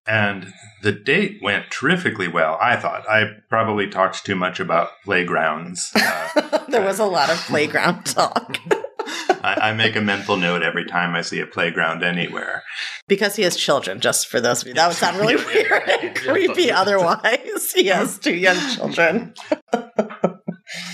And 0.06 0.54
the 0.82 0.92
date 0.92 1.40
went 1.42 1.72
terrifically 1.72 2.28
well, 2.28 2.58
I 2.62 2.76
thought. 2.76 3.08
I 3.10 3.26
probably 3.50 3.88
talked 3.88 4.26
too 4.26 4.36
much 4.36 4.60
about 4.60 4.90
playgrounds. 5.06 5.94
Uh, 5.96 6.66
there 6.70 6.82
was 6.82 7.00
a 7.00 7.06
lot 7.06 7.30
of 7.30 7.38
playground 7.48 8.06
talk. 8.06 8.58
I, 9.44 9.70
I, 9.70 9.74
make 9.74 9.96
a 9.96 10.02
mental 10.02 10.38
note 10.38 10.64
every 10.64 10.86
time 10.86 11.16
I 11.16 11.22
see 11.22 11.40
a 11.40 11.46
playground 11.46 12.04
anywhere. 12.04 12.64
Because 13.08 13.36
he 13.36 13.44
has 13.44 13.56
children, 13.56 14.00
just 14.00 14.28
for 14.28 14.40
those 14.40 14.62
of 14.62 14.68
you. 14.68 14.74
That 14.74 14.88
would 14.88 14.98
sound 14.98 15.18
really 15.18 15.36
weird 15.46 15.84
and 15.90 16.16
creepy 16.16 16.72
otherwise. 16.72 17.40
He 17.74 17.88
has 17.88 18.20
two 18.20 18.36
young 18.36 18.58
children. 18.76 19.34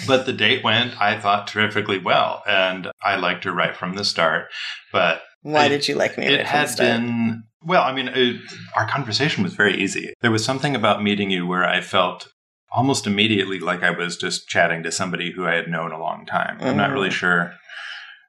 but 0.07 0.25
the 0.25 0.33
date 0.33 0.63
went, 0.63 0.99
I 0.99 1.19
thought, 1.19 1.47
terrifically 1.47 1.99
well. 1.99 2.41
And 2.47 2.91
I 3.03 3.17
liked 3.17 3.43
her 3.43 3.51
right 3.51 3.75
from 3.75 3.95
the 3.95 4.05
start. 4.05 4.47
But 4.91 5.21
why 5.41 5.65
it, 5.65 5.69
did 5.69 5.87
you 5.87 5.95
like 5.95 6.17
me? 6.17 6.27
It 6.27 6.45
had 6.45 6.75
been 6.77 7.43
well. 7.63 7.83
I 7.83 7.93
mean, 7.93 8.07
it, 8.07 8.41
our 8.75 8.87
conversation 8.87 9.43
was 9.43 9.53
very 9.53 9.79
easy. 9.79 10.13
There 10.21 10.31
was 10.31 10.43
something 10.45 10.75
about 10.75 11.03
meeting 11.03 11.29
you 11.29 11.45
where 11.45 11.65
I 11.65 11.81
felt 11.81 12.29
almost 12.71 13.07
immediately 13.07 13.59
like 13.59 13.83
I 13.83 13.91
was 13.91 14.17
just 14.17 14.47
chatting 14.47 14.83
to 14.83 14.91
somebody 14.91 15.31
who 15.31 15.45
I 15.45 15.55
had 15.55 15.67
known 15.67 15.91
a 15.91 15.99
long 15.99 16.25
time. 16.25 16.59
Mm. 16.59 16.65
I'm 16.65 16.77
not 16.77 16.91
really 16.91 17.09
mm. 17.09 17.13
sure 17.13 17.53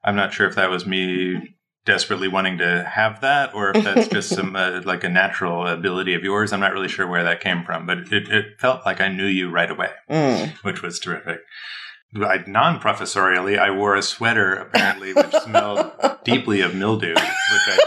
I'm 0.05 0.17
not 0.17 0.33
sure 0.33 0.49
if 0.49 0.55
that 0.55 0.71
was 0.71 0.87
me 0.87 1.57
desperately 1.87 2.29
wanting 2.29 2.59
to 2.59 2.85
have 2.85 3.21
that 3.21 3.55
or 3.55 3.73
if 3.75 3.85
that's 3.85 4.09
just 4.09 4.29
some 4.35 4.55
uh, 4.55 4.81
like 4.85 5.05
a 5.05 5.09
natural 5.09 5.67
ability 5.67 6.15
of 6.15 6.23
yours. 6.23 6.53
I'm 6.53 6.61
not 6.61 6.73
really 6.73 6.89
sure 6.89 7.07
where 7.07 7.25
that 7.25 7.41
came 7.41 7.65
from, 7.65 7.87
but 7.87 7.99
it, 8.13 8.29
it 8.29 8.61
felt 8.61 8.85
like 8.85 9.01
I 9.01 9.09
knew 9.09 9.27
you 9.27 9.51
right 9.51 9.71
away, 9.71 9.91
mm. 10.11 10.53
which 10.63 10.83
was 10.83 10.99
terrific. 10.99 11.41
I, 12.17 12.43
non-professorially, 12.47 13.59
I 13.59 13.71
wore 13.71 13.95
a 13.95 14.03
sweater 14.03 14.55
apparently 14.55 15.13
which 15.13 15.33
smelled 15.33 15.93
deeply 16.25 16.61
of 16.61 16.75
mildew, 16.75 17.15
which 17.15 17.21
I 17.69 17.79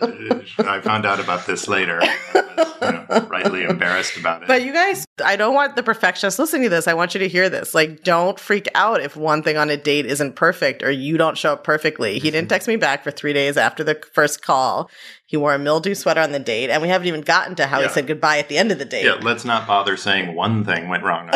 I 0.00 0.80
found 0.80 1.06
out 1.06 1.20
about 1.20 1.46
this 1.46 1.68
later. 1.68 2.00
I 2.02 2.16
was, 2.56 2.74
you 2.82 2.92
know, 2.92 3.26
rightly 3.28 3.64
embarrassed 3.64 4.16
about 4.16 4.42
it. 4.42 4.48
But 4.48 4.62
you 4.62 4.72
guys, 4.72 5.06
I 5.24 5.36
don't 5.36 5.54
want 5.54 5.76
the 5.76 5.82
perfectionists 5.82 6.38
listening 6.38 6.64
to 6.64 6.68
this. 6.68 6.88
I 6.88 6.94
want 6.94 7.14
you 7.14 7.20
to 7.20 7.28
hear 7.28 7.48
this. 7.48 7.74
Like, 7.74 8.02
don't 8.02 8.38
freak 8.38 8.68
out 8.74 9.00
if 9.00 9.16
one 9.16 9.42
thing 9.42 9.56
on 9.56 9.70
a 9.70 9.76
date 9.76 10.06
isn't 10.06 10.36
perfect 10.36 10.82
or 10.82 10.90
you 10.90 11.18
don't 11.18 11.36
show 11.36 11.52
up 11.52 11.64
perfectly. 11.64 12.14
He 12.14 12.30
didn't 12.30 12.44
mm-hmm. 12.44 12.48
text 12.48 12.68
me 12.68 12.76
back 12.76 13.04
for 13.04 13.10
three 13.10 13.32
days 13.32 13.56
after 13.56 13.84
the 13.84 14.00
first 14.12 14.42
call. 14.42 14.90
He 15.26 15.36
wore 15.36 15.54
a 15.54 15.58
mildew 15.58 15.94
sweater 15.94 16.20
on 16.20 16.32
the 16.32 16.40
date, 16.40 16.70
and 16.70 16.82
we 16.82 16.88
haven't 16.88 17.06
even 17.06 17.20
gotten 17.20 17.54
to 17.56 17.66
how 17.66 17.78
yeah. 17.78 17.86
he 17.86 17.92
said 17.92 18.08
goodbye 18.08 18.38
at 18.38 18.48
the 18.48 18.58
end 18.58 18.72
of 18.72 18.80
the 18.80 18.84
date. 18.84 19.04
Yeah, 19.04 19.18
let's 19.22 19.44
not 19.44 19.64
bother 19.64 19.96
saying 19.96 20.34
one 20.34 20.64
thing 20.64 20.88
went 20.88 21.04
wrong. 21.04 21.26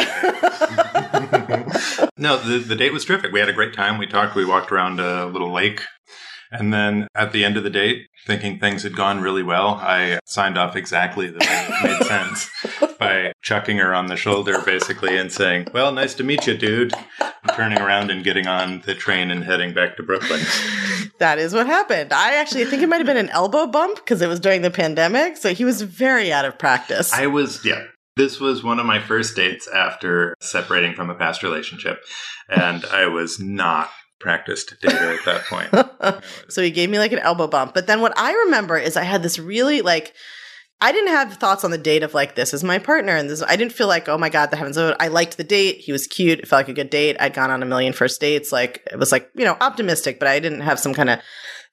no, 2.17 2.37
the, 2.39 2.65
the 2.67 2.75
date 2.77 2.93
was 2.93 3.05
terrific. 3.05 3.31
We 3.31 3.39
had 3.39 3.49
a 3.49 3.53
great 3.53 3.73
time. 3.73 3.99
We 3.99 4.09
talked. 4.09 4.35
We 4.35 4.45
walked 4.45 4.73
around 4.73 4.99
a 4.99 5.27
little 5.27 5.53
lake 5.53 5.81
and 6.51 6.73
then 6.73 7.09
at 7.15 7.33
the 7.33 7.45
end 7.45 7.57
of 7.57 7.65
the 7.65 7.71
date, 7.71 8.07
thinking 8.27 8.59
things 8.59 8.83
had 8.83 8.97
gone 8.97 9.21
really 9.21 9.43
well, 9.43 9.75
I 9.81 10.19
signed 10.25 10.59
off 10.59 10.77
exactly 10.77 11.31
that 11.31 11.43
it 11.43 11.85
made 11.99 12.07
sense 12.07 12.51
by 12.99 13.33
chucking 13.43 13.79
her 13.79 13.95
on 13.95 14.07
the 14.07 14.17
shoulder 14.17 14.61
basically 14.65 15.17
and 15.17 15.31
saying, 15.31 15.69
Well, 15.73 15.93
nice 15.93 16.15
to 16.15 16.25
meet 16.25 16.47
you, 16.47 16.57
dude. 16.57 16.95
And 17.21 17.53
turning 17.53 17.79
around 17.79 18.11
and 18.11 18.25
getting 18.25 18.47
on 18.47 18.83
the 18.87 18.95
train 18.95 19.31
and 19.31 19.45
heading 19.45 19.75
back 19.75 19.97
to 19.97 20.03
Brooklyn. 20.03 20.41
That 21.21 21.39
is 21.39 21.55
what 21.55 21.67
happened. 21.67 22.13
I 22.13 22.35
actually 22.35 22.65
think 22.65 22.83
it 22.83 22.89
might 22.89 22.97
have 22.97 23.07
been 23.07 23.17
an 23.17 23.31
elbow 23.31 23.69
bump 23.69 23.97
because 23.97 24.21
it 24.21 24.27
was 24.27 24.41
during 24.41 24.63
the 24.63 24.71
pandemic. 24.71 25.37
So 25.37 25.55
he 25.55 25.65
was 25.65 25.81
very 25.81 26.33
out 26.33 26.45
of 26.45 26.59
practice. 26.59 27.13
I 27.13 27.29
was, 27.29 27.65
yeah. 27.65 27.85
This 28.17 28.41
was 28.41 28.65
one 28.65 28.81
of 28.81 28.87
my 28.87 29.01
first 29.01 29.37
dates 29.37 29.69
after 29.69 30.35
separating 30.41 30.95
from 30.95 31.11
a 31.11 31.15
past 31.15 31.45
relationship, 31.45 32.01
and 32.49 32.85
I 32.87 33.07
was 33.07 33.39
not 33.39 33.91
practiced 34.25 34.75
data 34.81 35.19
at 35.19 35.25
that 35.27 35.45
point. 35.45 36.25
so 36.49 36.63
he 36.63 36.71
gave 36.71 36.89
me 36.89 36.99
like 36.99 37.13
an 37.13 37.19
elbow 37.19 37.47
bump. 37.47 37.75
But 37.75 37.87
then 37.87 38.01
what 38.01 38.19
I 38.19 38.33
remember 38.33 38.79
is 38.79 38.97
I 38.97 39.05
had 39.05 39.23
this 39.23 39.39
really 39.39 39.83
like 39.83 40.15
I 40.81 40.93
didn't 40.93 41.11
have 41.11 41.35
thoughts 41.35 41.63
on 41.63 41.71
the 41.71 41.79
date 41.79 42.03
of 42.03 42.15
like 42.15 42.35
this 42.35 42.55
is 42.55 42.65
my 42.65 42.79
partner 42.79 43.15
and 43.15 43.29
this 43.29 43.43
I 43.43 43.55
didn't 43.57 43.75
feel 43.75 43.87
like 43.87 44.09
oh 44.09 44.17
my 44.17 44.31
god 44.31 44.51
the 44.51 44.57
heavens 44.57 44.79
I 44.79 45.09
liked 45.09 45.37
the 45.37 45.45
date. 45.45 45.77
He 45.77 45.93
was 45.93 46.07
cute. 46.07 46.41
It 46.41 46.49
felt 46.49 46.61
like 46.61 46.71
a 46.71 46.73
good 46.73 46.89
date. 46.89 47.19
I'd 47.21 47.35
gone 47.35 47.51
on 47.51 47.63
a 47.63 47.67
million 47.67 47.93
first 47.93 48.19
dates. 48.19 48.51
Like 48.51 48.83
it 48.91 48.99
was 48.99 49.13
like 49.13 49.31
you 49.35 49.45
know 49.45 49.59
optimistic 49.61 50.19
but 50.19 50.27
I 50.27 50.41
didn't 50.41 50.63
have 50.63 50.81
some 50.81 50.95
kind 50.95 51.11
of 51.11 51.21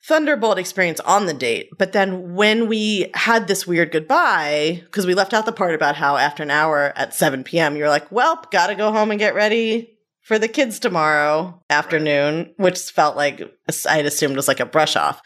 thunderbolt 0.03 0.59
experience 0.59 0.99
on 0.99 1.27
the 1.27 1.33
date. 1.33 1.69
But 1.77 1.93
then 1.93 2.35
when 2.35 2.67
we 2.67 3.09
had 3.13 3.47
this 3.47 3.65
weird 3.65 3.93
goodbye 3.93 4.81
because 4.83 5.07
we 5.07 5.13
left 5.13 5.33
out 5.33 5.45
the 5.45 5.53
part 5.53 5.73
about 5.73 5.95
how 5.95 6.17
after 6.17 6.43
an 6.43 6.51
hour 6.51 6.91
at 6.97 7.13
7 7.13 7.45
p.m 7.45 7.77
you're 7.77 7.87
like 7.87 8.11
well 8.11 8.43
gotta 8.51 8.75
go 8.75 8.91
home 8.91 9.09
and 9.09 9.19
get 9.19 9.35
ready 9.35 9.97
for 10.21 10.39
the 10.39 10.47
kids 10.47 10.79
tomorrow 10.79 11.61
afternoon, 11.69 12.53
which 12.57 12.79
felt 12.79 13.15
like 13.15 13.41
I 13.87 13.97
had 13.97 14.05
assumed 14.05 14.35
was 14.35 14.47
like 14.47 14.59
a 14.59 14.65
brush 14.65 14.95
off. 14.95 15.21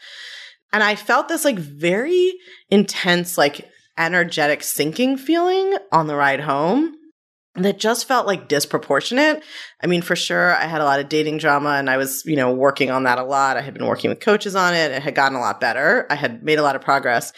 And 0.72 0.82
I 0.82 0.96
felt 0.96 1.28
this 1.28 1.44
like 1.44 1.58
very 1.58 2.34
intense, 2.70 3.38
like 3.38 3.68
energetic 3.98 4.62
sinking 4.62 5.16
feeling 5.16 5.76
on 5.92 6.06
the 6.06 6.16
ride 6.16 6.40
home 6.40 6.94
that 7.54 7.78
just 7.78 8.06
felt 8.06 8.26
like 8.26 8.48
disproportionate. 8.48 9.42
I 9.82 9.86
mean, 9.86 10.02
for 10.02 10.16
sure, 10.16 10.54
I 10.54 10.64
had 10.64 10.80
a 10.80 10.84
lot 10.84 11.00
of 11.00 11.08
dating 11.08 11.38
drama 11.38 11.70
and 11.70 11.88
I 11.88 11.96
was, 11.96 12.22
you 12.26 12.36
know, 12.36 12.52
working 12.52 12.90
on 12.90 13.04
that 13.04 13.18
a 13.18 13.24
lot. 13.24 13.56
I 13.56 13.62
had 13.62 13.74
been 13.74 13.86
working 13.86 14.10
with 14.10 14.20
coaches 14.20 14.54
on 14.54 14.74
it. 14.74 14.90
It 14.90 15.02
had 15.02 15.14
gotten 15.14 15.36
a 15.36 15.40
lot 15.40 15.60
better. 15.60 16.06
I 16.10 16.14
had 16.14 16.42
made 16.42 16.58
a 16.58 16.62
lot 16.62 16.76
of 16.76 16.82
progress. 16.82 17.32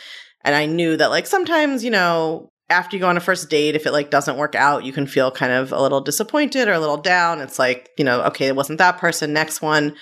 And 0.44 0.54
I 0.54 0.66
knew 0.66 0.96
that 0.96 1.10
like 1.10 1.26
sometimes, 1.26 1.84
you 1.84 1.90
know, 1.90 2.50
after 2.70 2.96
you 2.96 3.00
go 3.00 3.08
on 3.08 3.16
a 3.16 3.20
first 3.20 3.48
date, 3.48 3.74
if 3.74 3.86
it 3.86 3.92
like 3.92 4.10
doesn't 4.10 4.36
work 4.36 4.54
out, 4.54 4.84
you 4.84 4.92
can 4.92 5.06
feel 5.06 5.30
kind 5.30 5.52
of 5.52 5.72
a 5.72 5.80
little 5.80 6.00
disappointed 6.00 6.68
or 6.68 6.72
a 6.72 6.80
little 6.80 6.98
down. 6.98 7.40
It's 7.40 7.58
like, 7.58 7.90
you 7.96 8.04
know, 8.04 8.22
okay, 8.24 8.46
it 8.46 8.56
wasn't 8.56 8.78
that 8.78 8.98
person, 8.98 9.32
next 9.32 9.62
one. 9.62 9.96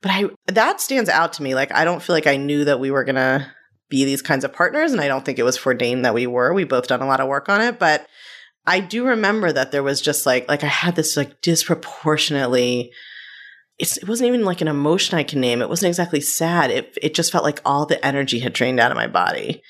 But 0.00 0.10
I 0.12 0.24
that 0.46 0.80
stands 0.80 1.10
out 1.10 1.34
to 1.34 1.42
me. 1.42 1.54
Like 1.54 1.72
I 1.72 1.84
don't 1.84 2.02
feel 2.02 2.14
like 2.14 2.26
I 2.26 2.36
knew 2.36 2.64
that 2.64 2.80
we 2.80 2.90
were 2.90 3.04
gonna 3.04 3.52
be 3.88 4.04
these 4.04 4.22
kinds 4.22 4.44
of 4.44 4.52
partners, 4.52 4.92
and 4.92 5.00
I 5.00 5.08
don't 5.08 5.24
think 5.24 5.38
it 5.38 5.44
was 5.44 5.56
foreordained 5.56 6.04
that 6.04 6.14
we 6.14 6.26
were. 6.26 6.52
We 6.52 6.64
both 6.64 6.86
done 6.86 7.02
a 7.02 7.06
lot 7.06 7.20
of 7.20 7.28
work 7.28 7.48
on 7.48 7.60
it, 7.60 7.78
but 7.78 8.06
I 8.66 8.80
do 8.80 9.06
remember 9.06 9.52
that 9.52 9.70
there 9.70 9.82
was 9.82 10.00
just 10.00 10.26
like 10.26 10.48
like 10.48 10.64
I 10.64 10.68
had 10.68 10.96
this 10.96 11.16
like 11.16 11.40
disproportionately 11.40 12.92
it 13.78 14.08
wasn't 14.08 14.28
even 14.28 14.44
like 14.44 14.62
an 14.62 14.68
emotion 14.68 15.18
I 15.18 15.22
can 15.22 15.40
name. 15.40 15.60
It 15.60 15.68
wasn't 15.68 15.88
exactly 15.88 16.22
sad. 16.22 16.70
It 16.70 16.96
it 17.02 17.14
just 17.14 17.30
felt 17.30 17.44
like 17.44 17.60
all 17.64 17.84
the 17.84 18.04
energy 18.04 18.38
had 18.38 18.54
drained 18.54 18.80
out 18.80 18.90
of 18.90 18.96
my 18.96 19.06
body 19.06 19.62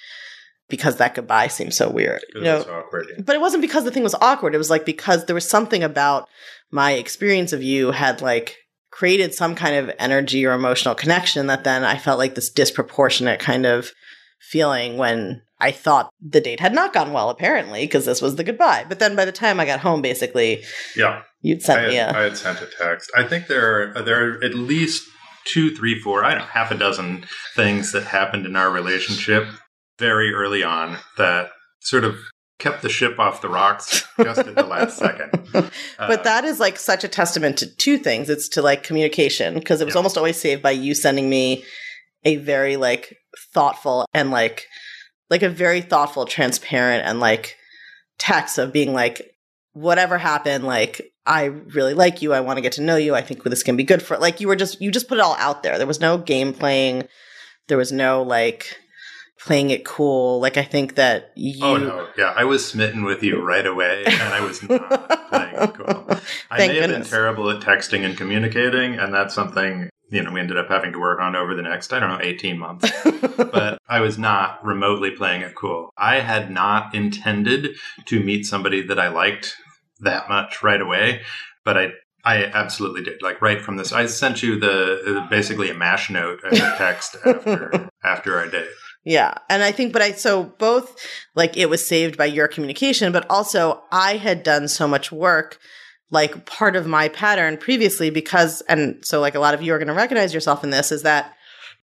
because 0.68 0.96
that 0.96 1.14
goodbye 1.14 1.48
seemed 1.48 1.74
so 1.74 1.88
weird. 1.88 2.22
You 2.34 2.42
know, 2.42 2.60
awkward. 2.60 3.06
But 3.24 3.36
it 3.36 3.40
wasn't 3.40 3.62
because 3.62 3.84
the 3.84 3.90
thing 3.90 4.02
was 4.02 4.14
awkward. 4.20 4.54
It 4.54 4.58
was 4.58 4.70
like 4.70 4.84
because 4.84 5.26
there 5.26 5.34
was 5.34 5.48
something 5.48 5.82
about 5.82 6.28
my 6.70 6.92
experience 6.92 7.52
of 7.52 7.62
you 7.62 7.92
had 7.92 8.20
like 8.20 8.56
created 8.90 9.34
some 9.34 9.54
kind 9.54 9.76
of 9.76 9.94
energy 9.98 10.44
or 10.46 10.52
emotional 10.52 10.94
connection 10.94 11.46
that 11.48 11.64
then 11.64 11.84
I 11.84 11.98
felt 11.98 12.18
like 12.18 12.34
this 12.34 12.50
disproportionate 12.50 13.40
kind 13.40 13.66
of 13.66 13.92
feeling 14.40 14.96
when 14.96 15.42
I 15.58 15.70
thought 15.70 16.10
the 16.20 16.40
date 16.40 16.60
had 16.60 16.74
not 16.74 16.92
gone 16.92 17.12
well, 17.12 17.30
apparently, 17.30 17.82
because 17.82 18.04
this 18.04 18.20
was 18.20 18.36
the 18.36 18.44
goodbye. 18.44 18.84
But 18.88 18.98
then 18.98 19.16
by 19.16 19.24
the 19.24 19.32
time 19.32 19.58
I 19.58 19.66
got 19.66 19.80
home, 19.80 20.02
basically, 20.02 20.62
yeah, 20.96 21.22
you'd 21.40 21.62
sent 21.62 21.80
I 21.80 21.82
had, 21.82 21.90
me 21.90 21.98
a. 21.98 22.10
I 22.10 22.22
had 22.22 22.36
sent 22.36 22.60
a 22.60 22.66
text. 22.66 23.10
I 23.16 23.24
think 23.24 23.46
there 23.46 23.94
are 23.96 24.02
there 24.02 24.34
are 24.34 24.44
at 24.44 24.54
least 24.54 25.08
two, 25.46 25.74
three, 25.74 25.98
four, 25.98 26.24
I 26.24 26.30
don't 26.30 26.40
know, 26.40 26.46
half 26.46 26.70
a 26.70 26.74
dozen 26.74 27.24
things 27.54 27.92
that 27.92 28.04
happened 28.04 28.46
in 28.46 28.56
our 28.56 28.70
relationship 28.70 29.46
very 29.98 30.32
early 30.32 30.62
on 30.62 30.96
that 31.16 31.50
sort 31.80 32.04
of 32.04 32.16
kept 32.58 32.82
the 32.82 32.88
ship 32.88 33.18
off 33.18 33.42
the 33.42 33.48
rocks 33.48 34.06
just 34.18 34.40
at 34.40 34.54
the 34.54 34.64
last 34.64 34.96
second. 34.98 35.30
but 35.52 35.70
uh, 35.98 36.22
that 36.22 36.44
is 36.44 36.58
like 36.58 36.78
such 36.78 37.04
a 37.04 37.08
testament 37.08 37.58
to 37.58 37.66
two 37.66 37.98
things. 37.98 38.30
It's 38.30 38.48
to 38.50 38.62
like 38.62 38.82
communication 38.82 39.54
because 39.54 39.80
it 39.80 39.84
was 39.84 39.94
yeah. 39.94 39.98
almost 39.98 40.16
always 40.16 40.40
saved 40.40 40.62
by 40.62 40.70
you 40.70 40.94
sending 40.94 41.28
me 41.28 41.64
a 42.24 42.36
very 42.36 42.76
like 42.76 43.16
thoughtful 43.52 44.06
and 44.14 44.30
like 44.30 44.66
like 45.28 45.42
a 45.42 45.48
very 45.48 45.80
thoughtful, 45.80 46.24
transparent 46.24 47.06
and 47.06 47.20
like 47.20 47.56
text 48.18 48.58
of 48.58 48.72
being 48.72 48.94
like 48.94 49.22
whatever 49.72 50.16
happened 50.16 50.64
like 50.64 51.12
I 51.26 51.46
really 51.46 51.92
like 51.92 52.22
you. 52.22 52.32
I 52.32 52.40
want 52.40 52.56
to 52.56 52.62
get 52.62 52.72
to 52.72 52.82
know 52.82 52.96
you. 52.96 53.14
I 53.14 53.20
think 53.20 53.42
this 53.42 53.64
can 53.64 53.76
be 53.76 53.82
good 53.82 54.02
for 54.02 54.16
like 54.16 54.40
you 54.40 54.46
were 54.48 54.56
just 54.56 54.80
you 54.80 54.90
just 54.90 55.08
put 55.08 55.18
it 55.18 55.22
all 55.22 55.36
out 55.38 55.62
there. 55.62 55.76
There 55.76 55.86
was 55.86 56.00
no 56.00 56.16
game 56.18 56.52
playing. 56.52 57.08
There 57.66 57.76
was 57.76 57.90
no 57.90 58.22
like 58.22 58.78
playing 59.46 59.70
it 59.70 59.84
cool. 59.84 60.40
Like 60.40 60.56
I 60.56 60.64
think 60.64 60.96
that 60.96 61.28
oh, 61.28 61.32
you. 61.36 61.64
Oh 61.64 61.76
no, 61.76 62.08
yeah, 62.18 62.34
I 62.36 62.44
was 62.44 62.66
smitten 62.66 63.04
with 63.04 63.22
you 63.22 63.40
right 63.40 63.64
away, 63.64 64.04
and 64.04 64.34
I 64.34 64.40
was 64.40 64.62
not 64.62 65.30
playing 65.30 65.54
it 65.54 65.74
cool. 65.74 66.06
I 66.50 66.58
may 66.58 66.80
have 66.80 66.90
been 66.90 67.04
terrible 67.04 67.48
at 67.50 67.62
texting 67.62 68.04
and 68.04 68.16
communicating, 68.16 68.98
and 68.98 69.14
that's 69.14 69.34
something 69.34 69.88
you 70.10 70.22
know 70.22 70.32
we 70.32 70.40
ended 70.40 70.58
up 70.58 70.68
having 70.68 70.92
to 70.92 70.98
work 70.98 71.20
on 71.20 71.34
over 71.34 71.54
the 71.54 71.62
next 71.62 71.92
I 71.92 72.00
don't 72.00 72.10
know 72.10 72.20
eighteen 72.20 72.58
months. 72.58 72.90
but 73.36 73.78
I 73.88 74.00
was 74.00 74.18
not 74.18 74.62
remotely 74.64 75.12
playing 75.12 75.42
it 75.42 75.54
cool. 75.54 75.90
I 75.96 76.20
had 76.20 76.50
not 76.50 76.94
intended 76.94 77.76
to 78.06 78.22
meet 78.22 78.44
somebody 78.44 78.82
that 78.82 78.98
I 78.98 79.08
liked 79.08 79.56
that 80.00 80.28
much 80.28 80.62
right 80.62 80.80
away, 80.80 81.22
but 81.64 81.78
I 81.78 81.92
I 82.24 82.46
absolutely 82.46 83.04
did. 83.04 83.22
Like 83.22 83.40
right 83.40 83.62
from 83.62 83.76
this, 83.76 83.92
I 83.92 84.06
sent 84.06 84.42
you 84.42 84.58
the 84.58 85.24
basically 85.30 85.70
a 85.70 85.74
mash 85.74 86.10
note 86.10 86.40
as 86.44 86.58
a 86.58 86.74
text 86.76 87.16
after 87.24 87.88
after 88.02 88.36
our 88.38 88.48
date. 88.48 88.66
Yeah. 89.06 89.34
And 89.48 89.62
I 89.62 89.70
think, 89.70 89.92
but 89.92 90.02
I, 90.02 90.12
so 90.12 90.42
both 90.42 91.00
like 91.36 91.56
it 91.56 91.70
was 91.70 91.86
saved 91.86 92.16
by 92.18 92.24
your 92.24 92.48
communication, 92.48 93.12
but 93.12 93.24
also 93.30 93.80
I 93.92 94.16
had 94.16 94.42
done 94.42 94.66
so 94.66 94.88
much 94.88 95.12
work, 95.12 95.60
like 96.10 96.44
part 96.44 96.74
of 96.74 96.88
my 96.88 97.08
pattern 97.08 97.56
previously, 97.56 98.10
because, 98.10 98.62
and 98.62 98.98
so 99.06 99.20
like 99.20 99.36
a 99.36 99.38
lot 99.38 99.54
of 99.54 99.62
you 99.62 99.72
are 99.72 99.78
going 99.78 99.86
to 99.86 99.94
recognize 99.94 100.34
yourself 100.34 100.64
in 100.64 100.70
this 100.70 100.90
is 100.90 101.04
that 101.04 101.32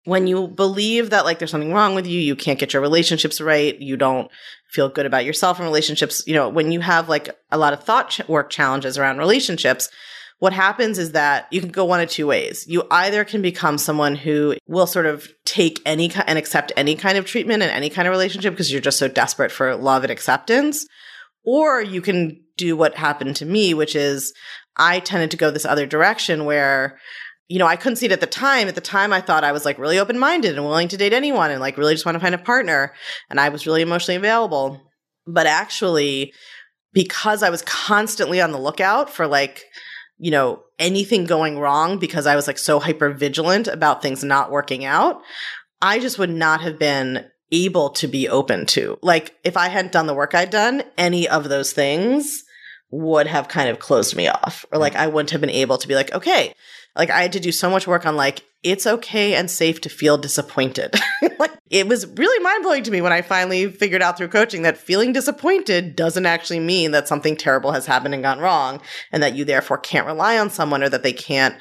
when 0.03 0.27
you 0.27 0.49
believe 0.49 1.11
that 1.11 1.23
like 1.23 1.39
there's 1.39 1.49
something 1.49 1.71
wrong 1.71 1.95
with 1.95 2.05
you, 2.05 2.19
you 2.19 2.35
can't 2.35 2.59
get 2.59 2.73
your 2.73 2.81
relationships 2.81 3.39
right, 3.39 3.79
you 3.79 3.95
don't 3.95 4.29
feel 4.69 4.89
good 4.89 5.05
about 5.05 5.23
yourself 5.23 5.59
in 5.59 5.65
relationships, 5.65 6.23
you 6.27 6.33
know, 6.33 6.49
when 6.49 6.73
you 6.73 6.81
have 6.81 7.07
like 7.07 7.29
a 7.51 7.57
lot 7.57 7.71
of 7.71 7.81
thought 7.85 8.09
ch- 8.09 8.27
work 8.27 8.49
challenges 8.49 8.97
around 8.97 9.17
relationships, 9.17 9.87
what 10.43 10.51
happens 10.51 10.99
is 10.99 11.13
that 11.13 11.47
you 11.51 11.61
can 11.61 11.69
go 11.69 11.85
one 11.85 12.01
of 12.01 12.09
two 12.09 12.27
ways. 12.27 12.65
You 12.67 12.83
either 12.91 13.23
can 13.23 13.41
become 13.41 13.77
someone 13.77 14.13
who 14.13 14.57
will 14.67 14.87
sort 14.87 15.05
of 15.05 15.25
take 15.45 15.79
any 15.85 16.11
and 16.27 16.37
accept 16.37 16.73
any 16.75 16.95
kind 16.95 17.17
of 17.17 17.23
treatment 17.23 17.63
in 17.63 17.69
any 17.69 17.89
kind 17.89 18.09
of 18.09 18.11
relationship 18.11 18.51
because 18.51 18.69
you're 18.69 18.81
just 18.81 18.99
so 18.99 19.07
desperate 19.07 19.53
for 19.53 19.73
love 19.77 20.03
and 20.03 20.11
acceptance. 20.11 20.85
Or 21.45 21.81
you 21.81 22.01
can 22.01 22.43
do 22.57 22.75
what 22.75 22.97
happened 22.97 23.37
to 23.37 23.45
me, 23.45 23.73
which 23.73 23.95
is 23.95 24.33
I 24.75 24.99
tended 24.99 25.31
to 25.31 25.37
go 25.37 25.49
this 25.49 25.63
other 25.63 25.85
direction 25.85 26.43
where 26.43 26.99
you 27.47 27.57
know, 27.57 27.67
I 27.67 27.77
couldn't 27.77 27.95
see 27.95 28.07
it 28.07 28.11
at 28.11 28.19
the 28.19 28.27
time. 28.27 28.67
At 28.67 28.75
the 28.75 28.81
time, 28.81 29.13
I 29.13 29.21
thought 29.21 29.45
I 29.45 29.53
was 29.53 29.63
like 29.63 29.79
really 29.79 29.97
open 29.97 30.19
minded 30.19 30.57
and 30.57 30.65
willing 30.65 30.89
to 30.89 30.97
date 30.97 31.13
anyone 31.13 31.51
and 31.51 31.61
like 31.61 31.77
really 31.77 31.93
just 31.93 32.05
want 32.05 32.15
to 32.15 32.19
find 32.19 32.35
a 32.35 32.37
partner. 32.37 32.93
And 33.29 33.39
I 33.39 33.47
was 33.47 33.65
really 33.65 33.81
emotionally 33.81 34.17
available. 34.17 34.81
But 35.25 35.47
actually, 35.47 36.33
because 36.91 37.43
I 37.43 37.49
was 37.49 37.61
constantly 37.61 38.41
on 38.41 38.51
the 38.51 38.59
lookout 38.59 39.09
for 39.09 39.25
like 39.25 39.63
you 40.23 40.31
know, 40.31 40.63
anything 40.79 41.25
going 41.25 41.59
wrong 41.59 41.99
because 41.99 42.25
I 42.25 42.37
was 42.37 42.47
like 42.47 42.57
so 42.57 42.79
hyper 42.79 43.09
vigilant 43.09 43.67
about 43.67 44.01
things 44.01 44.23
not 44.23 44.51
working 44.51 44.85
out, 44.85 45.21
I 45.81 45.99
just 45.99 46.17
would 46.17 46.29
not 46.29 46.61
have 46.61 46.79
been 46.79 47.25
able 47.51 47.89
to 47.89 48.07
be 48.07 48.29
open 48.29 48.65
to. 48.67 48.97
Like, 49.01 49.35
if 49.43 49.57
I 49.57 49.67
hadn't 49.67 49.91
done 49.91 50.07
the 50.07 50.13
work 50.13 50.33
I'd 50.33 50.49
done, 50.49 50.83
any 50.97 51.27
of 51.27 51.49
those 51.49 51.73
things 51.73 52.41
would 52.89 53.27
have 53.27 53.49
kind 53.49 53.67
of 53.69 53.79
closed 53.79 54.15
me 54.15 54.29
off, 54.29 54.65
or 54.71 54.79
like 54.79 54.93
mm. 54.93 54.99
I 54.99 55.07
wouldn't 55.07 55.31
have 55.31 55.41
been 55.41 55.49
able 55.49 55.77
to 55.77 55.89
be 55.89 55.95
like, 55.95 56.13
okay, 56.13 56.53
like 56.95 57.09
I 57.09 57.21
had 57.21 57.33
to 57.33 57.39
do 57.39 57.51
so 57.51 57.69
much 57.69 57.87
work 57.87 58.05
on 58.05 58.15
like 58.15 58.43
it's 58.63 58.87
okay 58.87 59.35
and 59.35 59.51
safe 59.51 59.81
to 59.81 59.89
feel 59.89 60.17
disappointed. 60.17 60.95
like 61.39 61.51
it 61.69 61.87
was 61.87 62.07
really 62.07 62.43
mind 62.43 62.63
blowing 62.63 62.83
to 62.83 62.91
me 62.91 63.01
when 63.01 63.11
I 63.11 63.21
finally 63.21 63.69
figured 63.69 64.01
out 64.01 64.17
through 64.17 64.29
coaching 64.29 64.61
that 64.61 64.77
feeling 64.77 65.11
disappointed 65.11 65.95
doesn't 65.95 66.25
actually 66.25 66.61
mean 66.61 66.91
that 66.91 67.07
something 67.07 67.35
terrible 67.35 67.73
has 67.73 67.85
happened 67.85 68.13
and 68.13 68.23
gone 68.23 68.39
wrong 68.39 68.79
and 69.11 69.21
that 69.21 69.35
you 69.35 69.43
therefore 69.43 69.79
can't 69.79 70.07
rely 70.07 70.37
on 70.37 70.49
someone 70.49 70.81
or 70.81 70.89
that 70.89 71.03
they 71.03 71.11
can't 71.11 71.55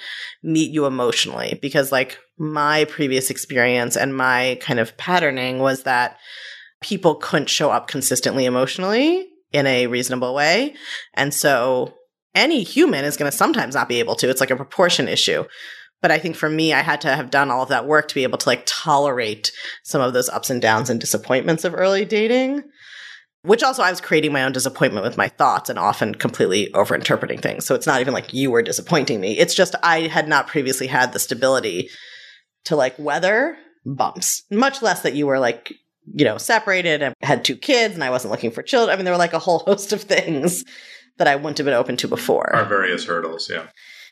meet 0.45 0.71
you 0.71 0.87
emotionally. 0.87 1.59
Because 1.61 1.91
like 1.91 2.19
my 2.39 2.85
previous 2.85 3.31
experience 3.31 3.97
and 3.97 4.17
my 4.17 4.59
kind 4.61 4.79
of 4.79 4.97
patterning 4.97 5.59
was 5.59 5.83
that 5.83 6.19
people 6.83 7.17
couldn't 7.17 7.51
show 7.51 7.71
up 7.71 7.89
consistently 7.89 8.45
emotionally 8.45 9.29
in 9.53 9.67
a 9.67 9.89
reasonable 9.89 10.35
way. 10.35 10.75
And 11.15 11.35
so 11.35 11.95
any 12.35 12.63
human 12.63 13.05
is 13.05 13.17
going 13.17 13.31
to 13.31 13.37
sometimes 13.37 13.75
not 13.75 13.89
be 13.89 13.99
able 13.99 14.15
to. 14.17 14.29
It's 14.29 14.41
like 14.41 14.51
a 14.51 14.57
proportion 14.57 15.09
issue. 15.09 15.45
But 16.01 16.11
I 16.11 16.19
think 16.19 16.35
for 16.35 16.49
me, 16.49 16.73
I 16.73 16.81
had 16.81 17.01
to 17.03 17.15
have 17.15 17.31
done 17.31 17.51
all 17.51 17.63
of 17.63 17.69
that 17.69 17.87
work 17.87 18.09
to 18.09 18.15
be 18.15 18.25
able 18.25 18.39
to 18.39 18.49
like 18.49 18.65
tolerate 18.67 19.53
some 19.85 20.01
of 20.01 20.13
those 20.13 20.29
ups 20.29 20.51
and 20.51 20.61
downs 20.61 20.91
and 20.91 21.01
disappointments 21.01 21.65
of 21.65 21.75
early 21.75 22.05
dating, 22.05 22.65
which 23.43 23.63
also 23.63 23.83
I 23.83 23.91
was 23.91 24.01
creating 24.01 24.33
my 24.33 24.43
own 24.43 24.51
disappointment 24.51 25.05
with 25.05 25.17
my 25.17 25.29
thoughts 25.29 25.71
and 25.71 25.79
often 25.79 26.17
completely 26.17 26.71
overinterpreting 26.73 27.41
things. 27.41 27.65
So 27.65 27.77
it's 27.77 27.87
not 27.87 28.01
even 28.01 28.15
like 28.15 28.35
you 28.35 28.51
were 28.51 28.63
disappointing 28.63 29.21
me. 29.21 29.39
It's 29.39 29.55
just 29.55 29.77
I 29.85 30.01
had 30.01 30.27
not 30.27 30.49
previously 30.49 30.89
had 30.89 31.13
the 31.13 31.21
stability 31.21 31.89
to 32.65 32.75
like 32.75 32.99
weather 32.99 33.57
bumps, 33.87 34.43
much 34.51 34.83
less 34.83 35.03
that 35.03 35.15
you 35.15 35.29
were 35.29 35.39
like 35.39 35.73
you 36.15 36.25
know, 36.25 36.37
separated 36.37 37.01
and 37.01 37.15
had 37.23 37.45
two 37.45 37.57
kids 37.57 37.95
and 37.95 38.03
I 38.03 38.11
wasn't 38.11 38.33
looking 38.33 38.51
for 38.51 38.63
children. 38.63 38.93
I 38.93 38.97
mean, 38.97 39.05
there 39.05 39.15
were 39.15 39.19
like 39.19 39.35
a 39.35 39.39
whole 39.39 39.59
host 39.67 39.93
of 39.93 40.03
things 40.03 40.65
that 41.19 41.29
I 41.29 41.37
wouldn't 41.37 41.59
have 41.59 41.65
been 41.65 41.75
open 41.75 41.97
to 41.99 42.09
before. 42.09 42.55
Our 42.55 42.65
various 42.65 43.05
hurdles, 43.07 43.49
yeah. 43.51 43.67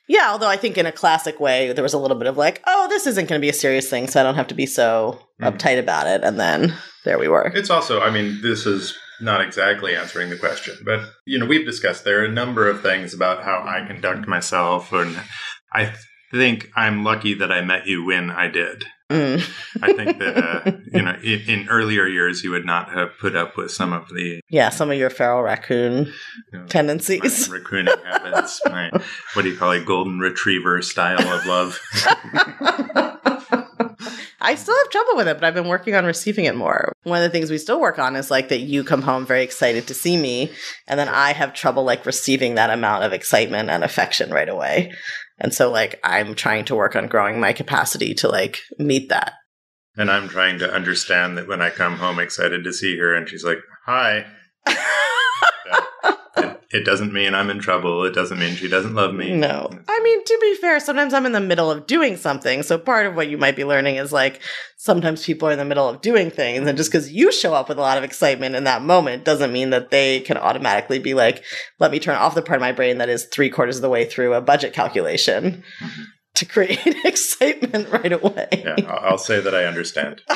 Yeah, 0.09 0.29
although 0.31 0.49
I 0.49 0.57
think 0.57 0.77
in 0.77 0.87
a 0.87 0.93
classic 0.93 1.39
way, 1.39 1.73
there 1.73 1.85
was 1.85 1.95
a 1.95 1.99
little 1.99 2.17
bit 2.19 2.27
of 2.27 2.37
like, 2.37 2.63
oh, 2.67 2.89
this 2.89 3.07
isn't 3.07 3.29
going 3.29 3.41
to 3.41 3.45
be 3.45 3.49
a 3.49 3.53
serious 3.55 3.89
thing, 3.89 4.09
so 4.09 4.19
I 4.19 4.23
don't 4.25 4.35
have 4.35 4.49
to 4.49 4.55
be 4.55 4.67
so 4.67 5.21
Mhm. 5.41 5.57
uptight 5.57 5.79
about 5.79 6.07
it. 6.09 6.23
And 6.25 6.39
then 6.41 6.75
there 7.05 7.19
we 7.19 7.29
were. 7.29 7.53
It's 7.55 7.71
also, 7.71 8.01
I 8.01 8.11
mean, 8.11 8.41
this 8.43 8.67
is 8.67 8.97
not 9.21 9.41
exactly 9.41 9.95
answering 9.95 10.31
the 10.31 10.37
question, 10.37 10.75
but 10.85 11.01
you 11.27 11.39
know, 11.39 11.47
we've 11.47 11.67
discussed 11.67 12.05
there 12.05 12.23
are 12.23 12.25
a 12.25 12.29
number 12.29 12.69
of 12.69 12.83
things 12.83 13.15
about 13.15 13.45
how 13.45 13.63
I 13.65 13.87
conduct 13.87 14.27
myself, 14.27 14.93
and 14.93 15.15
I 15.73 15.93
think 16.33 16.69
I'm 16.75 17.05
lucky 17.05 17.35
that 17.35 17.53
I 17.53 17.61
met 17.61 17.87
you 17.87 18.05
when 18.05 18.31
I 18.31 18.49
did. 18.49 18.85
Mm. 19.11 19.83
I 19.83 19.93
think 19.93 20.19
that 20.21 20.37
uh, 20.39 20.73
you 20.95 21.03
know, 21.03 21.17
in, 21.23 21.41
in 21.49 21.69
earlier 21.69 22.07
years, 22.07 22.45
you 22.45 22.53
would 22.53 22.65
not 22.65 22.91
have 22.93 23.11
put 23.19 23.35
up 23.35 23.57
with 23.57 23.73
some 23.73 23.93
of 23.93 24.09
the 24.09 24.41
Yeah, 24.49 24.69
some 24.71 24.91
of 24.91 24.97
your 24.97 25.11
feral 25.11 25.43
raccoon 25.43 26.13
you 26.53 26.59
know, 26.59 26.67
tendencies. 26.67 27.49
raccooning 27.49 28.03
habits, 28.05 28.61
my 28.67 28.91
what 29.35 29.43
do 29.43 29.51
you 29.51 29.57
call 29.57 29.73
it, 29.73 29.85
golden 29.85 30.21
retriever 30.21 30.81
style 30.81 31.21
of 31.21 31.45
love. 31.45 31.81
I 34.43 34.55
still 34.55 34.77
have 34.77 34.91
trouble 34.91 35.17
with 35.17 35.29
it, 35.29 35.35
but 35.35 35.45
I've 35.45 35.55
been 35.55 35.69
working 35.69 35.95
on 35.95 36.05
receiving 36.05 36.47
it 36.47 36.57
more. 36.57 36.93
One 37.03 37.19
of 37.19 37.23
the 37.23 37.31
things 37.31 37.51
we 37.51 37.59
still 37.59 37.81
work 37.81 37.99
on 37.99 38.17
is 38.17 38.31
like 38.31 38.49
that 38.49 38.61
you 38.61 38.83
come 38.83 39.03
home 39.03 39.27
very 39.27 39.43
excited 39.43 39.87
to 39.89 39.95
see 39.95 40.17
me, 40.17 40.51
and 40.87 40.99
then 40.99 41.09
I 41.09 41.33
have 41.33 41.53
trouble 41.53 41.85
like 41.85 42.07
receiving 42.07 42.55
that 42.55 42.71
amount 42.71 43.05
of 43.05 43.13
excitement 43.13 43.71
and 43.71 43.85
affection 43.85 44.31
right 44.31 44.49
away. 44.49 44.93
And 45.41 45.55
so 45.55 45.71
like 45.71 45.99
I'm 46.05 46.35
trying 46.35 46.65
to 46.67 46.75
work 46.75 46.95
on 46.95 47.09
growing 47.09 47.41
my 47.41 47.53
capacity 47.53 48.15
to 48.15 48.29
like 48.29 48.59
meet 48.79 49.09
that. 49.09 49.35
And 49.97 50.11
I'm 50.11 50.29
trying 50.29 50.59
to 50.61 50.73
understand 50.73 51.37
that 51.37 51.49
when 51.49 51.61
I 51.61 51.71
come 51.71 51.97
home 51.97 52.19
excited 52.21 52.65
to 52.65 52.73
see 52.73 52.97
her, 52.99 53.15
and 53.15 53.29
she's 53.29 53.45
like, 53.45 53.59
"Hi." 53.87 54.27
It, 56.37 56.61
it 56.71 56.85
doesn't 56.85 57.13
mean 57.13 57.35
I'm 57.35 57.51
in 57.51 57.59
trouble. 57.59 58.05
It 58.05 58.15
doesn't 58.15 58.39
mean 58.39 58.55
she 58.55 58.69
doesn't 58.69 58.95
love 58.95 59.13
me. 59.15 59.35
No. 59.35 59.69
I 59.89 60.01
mean, 60.03 60.25
to 60.25 60.39
be 60.41 60.55
fair, 60.57 60.79
sometimes 60.79 61.13
I'm 61.13 61.27
in 61.27 61.33
the 61.33 61.41
middle 61.41 61.71
of 61.71 61.87
doing 61.87 62.17
something. 62.17 62.63
So 62.63 62.79
part 62.79 63.07
of 63.07 63.17
what 63.17 63.29
you 63.29 63.37
might 63.39 63.57
be 63.57 63.65
learning 63.65 63.97
is 63.97 64.13
like 64.13 64.41
sometimes 64.77 65.25
people 65.25 65.49
are 65.49 65.53
in 65.53 65.59
the 65.59 65.65
middle 65.65 65.89
of 65.89 66.01
doing 66.01 66.31
things. 66.31 66.67
And 66.67 66.79
just 66.79 66.91
because 66.91 67.11
you 67.13 67.33
show 67.33 67.55
up 67.55 67.69
with 67.69 67.79
a 67.79 67.83
lot 67.83 67.99
of 67.99 68.05
excitement 68.05 68.55
in 68.55 68.65
that 68.65 68.83
moment 68.83 69.25
doesn't 69.25 69.53
mean 69.53 69.71
that 69.71 69.91
they 69.91 70.21
can 70.21 70.37
automatically 70.37 70.99
be 70.99 71.15
like, 71.15 71.43
let 71.81 71.91
me 71.91 71.99
turn 71.99 72.17
off 72.17 72.35
the 72.35 72.43
part 72.43 72.59
of 72.59 72.63
my 72.63 72.73
brain 72.73 72.99
that 72.99 73.09
is 73.09 73.25
three 73.25 73.51
quarters 73.51 73.77
of 73.77 73.83
the 73.83 73.89
way 73.89 74.05
through 74.05 74.35
a 74.35 74.41
budget 74.41 74.73
calculation 74.73 75.65
Mhm. 75.83 76.05
To 76.35 76.45
create 76.47 76.81
excitement 77.05 77.89
right 77.91 78.13
away. 78.13 78.49
Yeah, 78.53 78.77
I'll 78.87 79.19
say 79.19 79.41
that 79.41 79.55
I 79.55 79.65
understand. 79.65 80.23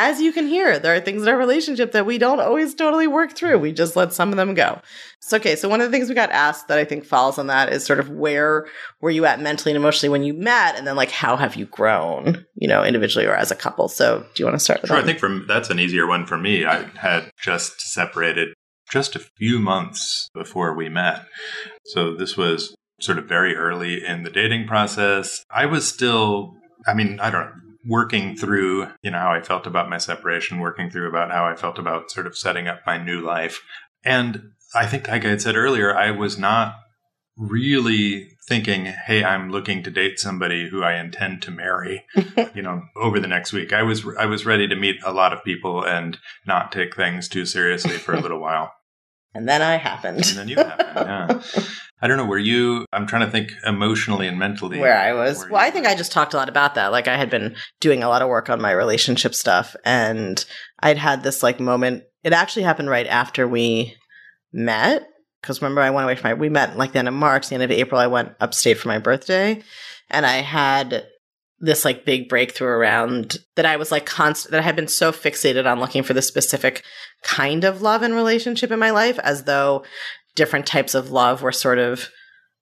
As 0.00 0.20
you 0.20 0.32
can 0.32 0.46
hear, 0.46 0.78
there 0.78 0.94
are 0.94 1.00
things 1.00 1.22
in 1.22 1.28
our 1.28 1.36
relationship 1.36 1.90
that 1.90 2.06
we 2.06 2.18
don't 2.18 2.38
always 2.38 2.72
totally 2.72 3.08
work 3.08 3.34
through. 3.34 3.58
We 3.58 3.72
just 3.72 3.96
let 3.96 4.12
some 4.12 4.30
of 4.30 4.36
them 4.36 4.54
go. 4.54 4.80
So, 5.18 5.38
okay, 5.38 5.56
so 5.56 5.68
one 5.68 5.80
of 5.80 5.88
the 5.88 5.90
things 5.90 6.08
we 6.08 6.14
got 6.14 6.30
asked 6.30 6.68
that 6.68 6.78
I 6.78 6.84
think 6.84 7.04
falls 7.04 7.36
on 7.36 7.48
that 7.48 7.72
is 7.72 7.84
sort 7.84 7.98
of 7.98 8.08
where 8.08 8.68
were 9.00 9.10
you 9.10 9.24
at 9.24 9.40
mentally 9.40 9.72
and 9.72 9.76
emotionally 9.76 10.10
when 10.10 10.22
you 10.22 10.34
met? 10.34 10.76
And 10.76 10.86
then, 10.86 10.94
like, 10.94 11.10
how 11.10 11.36
have 11.36 11.56
you 11.56 11.66
grown, 11.66 12.46
you 12.54 12.68
know, 12.68 12.84
individually 12.84 13.26
or 13.26 13.34
as 13.34 13.50
a 13.50 13.56
couple? 13.56 13.88
So, 13.88 14.24
do 14.34 14.42
you 14.42 14.46
want 14.46 14.54
to 14.54 14.64
start 14.64 14.82
with 14.82 14.90
Sure, 14.90 14.98
I 14.98 15.02
think 15.02 15.18
for 15.18 15.40
that's 15.48 15.68
an 15.68 15.80
easier 15.80 16.06
one 16.06 16.26
for 16.26 16.38
me. 16.38 16.64
I 16.64 16.84
had 16.96 17.32
just 17.42 17.80
separated 17.80 18.54
just 18.88 19.16
a 19.16 19.20
few 19.36 19.58
months 19.58 20.28
before 20.32 20.74
we 20.74 20.88
met, 20.88 21.26
so 21.86 22.14
this 22.14 22.36
was 22.36 22.76
sort 23.00 23.18
of 23.18 23.26
very 23.26 23.54
early 23.56 24.04
in 24.04 24.22
the 24.22 24.30
dating 24.30 24.66
process. 24.66 25.44
I 25.50 25.66
was 25.66 25.86
still, 25.86 26.54
I 26.86 26.94
mean, 26.94 27.18
I 27.20 27.30
don't 27.30 27.46
know. 27.46 27.52
Working 27.86 28.36
through, 28.36 28.88
you 29.02 29.12
know, 29.12 29.18
how 29.18 29.32
I 29.32 29.40
felt 29.40 29.66
about 29.66 29.88
my 29.88 29.96
separation, 29.98 30.58
working 30.58 30.90
through 30.90 31.08
about 31.08 31.30
how 31.30 31.46
I 31.46 31.54
felt 31.54 31.78
about 31.78 32.10
sort 32.10 32.26
of 32.26 32.36
setting 32.36 32.68
up 32.68 32.80
my 32.84 33.02
new 33.02 33.20
life. 33.20 33.62
And 34.04 34.50
I 34.74 34.84
think, 34.84 35.08
like 35.08 35.24
I 35.24 35.28
had 35.30 35.40
said 35.40 35.56
earlier, 35.56 35.94
I 35.96 36.10
was 36.10 36.36
not 36.38 36.74
really 37.36 38.28
thinking, 38.48 38.86
hey, 38.86 39.24
I'm 39.24 39.50
looking 39.50 39.82
to 39.84 39.90
date 39.90 40.18
somebody 40.18 40.68
who 40.68 40.82
I 40.82 40.98
intend 40.98 41.40
to 41.42 41.50
marry, 41.50 42.04
you 42.54 42.62
know, 42.62 42.82
over 42.96 43.20
the 43.20 43.28
next 43.28 43.52
week. 43.52 43.72
I 43.72 43.82
was 43.84 44.04
I 44.18 44.26
was 44.26 44.44
ready 44.44 44.66
to 44.68 44.76
meet 44.76 44.96
a 45.04 45.12
lot 45.12 45.32
of 45.32 45.44
people 45.44 45.82
and 45.84 46.18
not 46.46 46.72
take 46.72 46.96
things 46.96 47.28
too 47.28 47.46
seriously 47.46 47.92
for 47.96 48.12
a 48.14 48.20
little 48.20 48.40
while. 48.40 48.72
and 49.34 49.48
then 49.48 49.62
I 49.62 49.76
happened. 49.76 50.26
And 50.26 50.36
then 50.36 50.48
you 50.48 50.56
happened, 50.56 51.42
yeah. 51.56 51.62
I 52.00 52.06
don't 52.06 52.16
know, 52.16 52.26
were 52.26 52.38
you 52.38 52.86
I'm 52.92 53.06
trying 53.06 53.26
to 53.26 53.30
think 53.30 53.52
emotionally 53.66 54.28
and 54.28 54.38
mentally 54.38 54.78
where 54.78 54.96
I 54.96 55.12
was. 55.12 55.40
where 55.40 55.50
Well, 55.50 55.62
you 55.62 55.68
I 55.68 55.70
think. 55.70 55.86
I 55.86 55.94
just 55.94 56.12
talked 56.12 56.34
a 56.34 56.36
lot 56.36 56.48
about 56.48 56.74
that. 56.76 56.92
Like 56.92 57.08
I 57.08 57.16
had 57.16 57.30
been 57.30 57.56
doing 57.80 58.02
a 58.02 58.08
lot 58.08 58.22
of 58.22 58.28
work 58.28 58.48
on 58.48 58.60
my 58.60 58.72
relationship 58.72 59.34
stuff 59.34 59.74
and 59.84 60.44
I'd 60.80 60.98
had 60.98 61.22
this 61.22 61.42
like 61.42 61.60
moment. 61.60 62.04
It 62.22 62.32
actually 62.32 62.62
happened 62.62 62.90
right 62.90 63.06
after 63.06 63.48
we 63.48 63.96
met. 64.52 65.06
Cause 65.42 65.62
remember 65.62 65.80
I 65.80 65.90
went 65.90 66.04
away 66.04 66.16
from 66.16 66.30
my, 66.30 66.34
we 66.34 66.48
met 66.48 66.76
like 66.76 66.92
the 66.92 66.98
end 66.98 67.08
of 67.08 67.14
March, 67.14 67.48
the 67.48 67.54
end 67.54 67.62
of 67.62 67.70
April, 67.70 68.00
I 68.00 68.08
went 68.08 68.34
upstate 68.40 68.78
for 68.78 68.88
my 68.88 68.98
birthday 68.98 69.62
and 70.10 70.26
I 70.26 70.38
had 70.38 71.06
this 71.60 71.84
like 71.84 72.04
big 72.04 72.28
breakthrough 72.28 72.68
around 72.68 73.38
that 73.56 73.66
I 73.66 73.76
was 73.76 73.90
like 73.90 74.06
constant, 74.06 74.52
that 74.52 74.60
I 74.60 74.64
had 74.64 74.76
been 74.76 74.88
so 74.88 75.10
fixated 75.10 75.70
on 75.70 75.80
looking 75.80 76.02
for 76.02 76.14
the 76.14 76.22
specific 76.22 76.84
kind 77.22 77.64
of 77.64 77.82
love 77.82 78.02
and 78.02 78.14
relationship 78.14 78.70
in 78.70 78.78
my 78.78 78.90
life 78.90 79.18
as 79.20 79.44
though 79.44 79.84
different 80.38 80.66
types 80.66 80.94
of 80.94 81.10
love 81.10 81.42
were 81.42 81.52
sort 81.52 81.78
of 81.78 82.08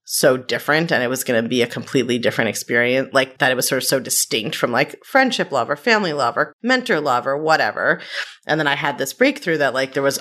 so 0.08 0.36
different 0.36 0.90
and 0.90 1.02
it 1.02 1.08
was 1.08 1.24
going 1.24 1.42
to 1.42 1.48
be 1.48 1.62
a 1.62 1.66
completely 1.66 2.16
different 2.16 2.48
experience 2.48 3.08
like 3.12 3.38
that 3.38 3.50
it 3.50 3.56
was 3.56 3.68
sort 3.68 3.82
of 3.82 3.86
so 3.86 4.00
distinct 4.00 4.56
from 4.56 4.70
like 4.70 4.96
friendship 5.04 5.50
love 5.50 5.68
or 5.68 5.76
family 5.76 6.12
love 6.12 6.36
or 6.36 6.52
mentor 6.62 7.00
love 7.00 7.26
or 7.26 7.36
whatever. 7.36 8.00
And 8.46 8.58
then 8.58 8.66
i 8.66 8.74
had 8.76 8.98
this 8.98 9.12
breakthrough 9.12 9.58
that 9.58 9.74
like 9.74 9.92
there 9.92 10.02
was 10.02 10.20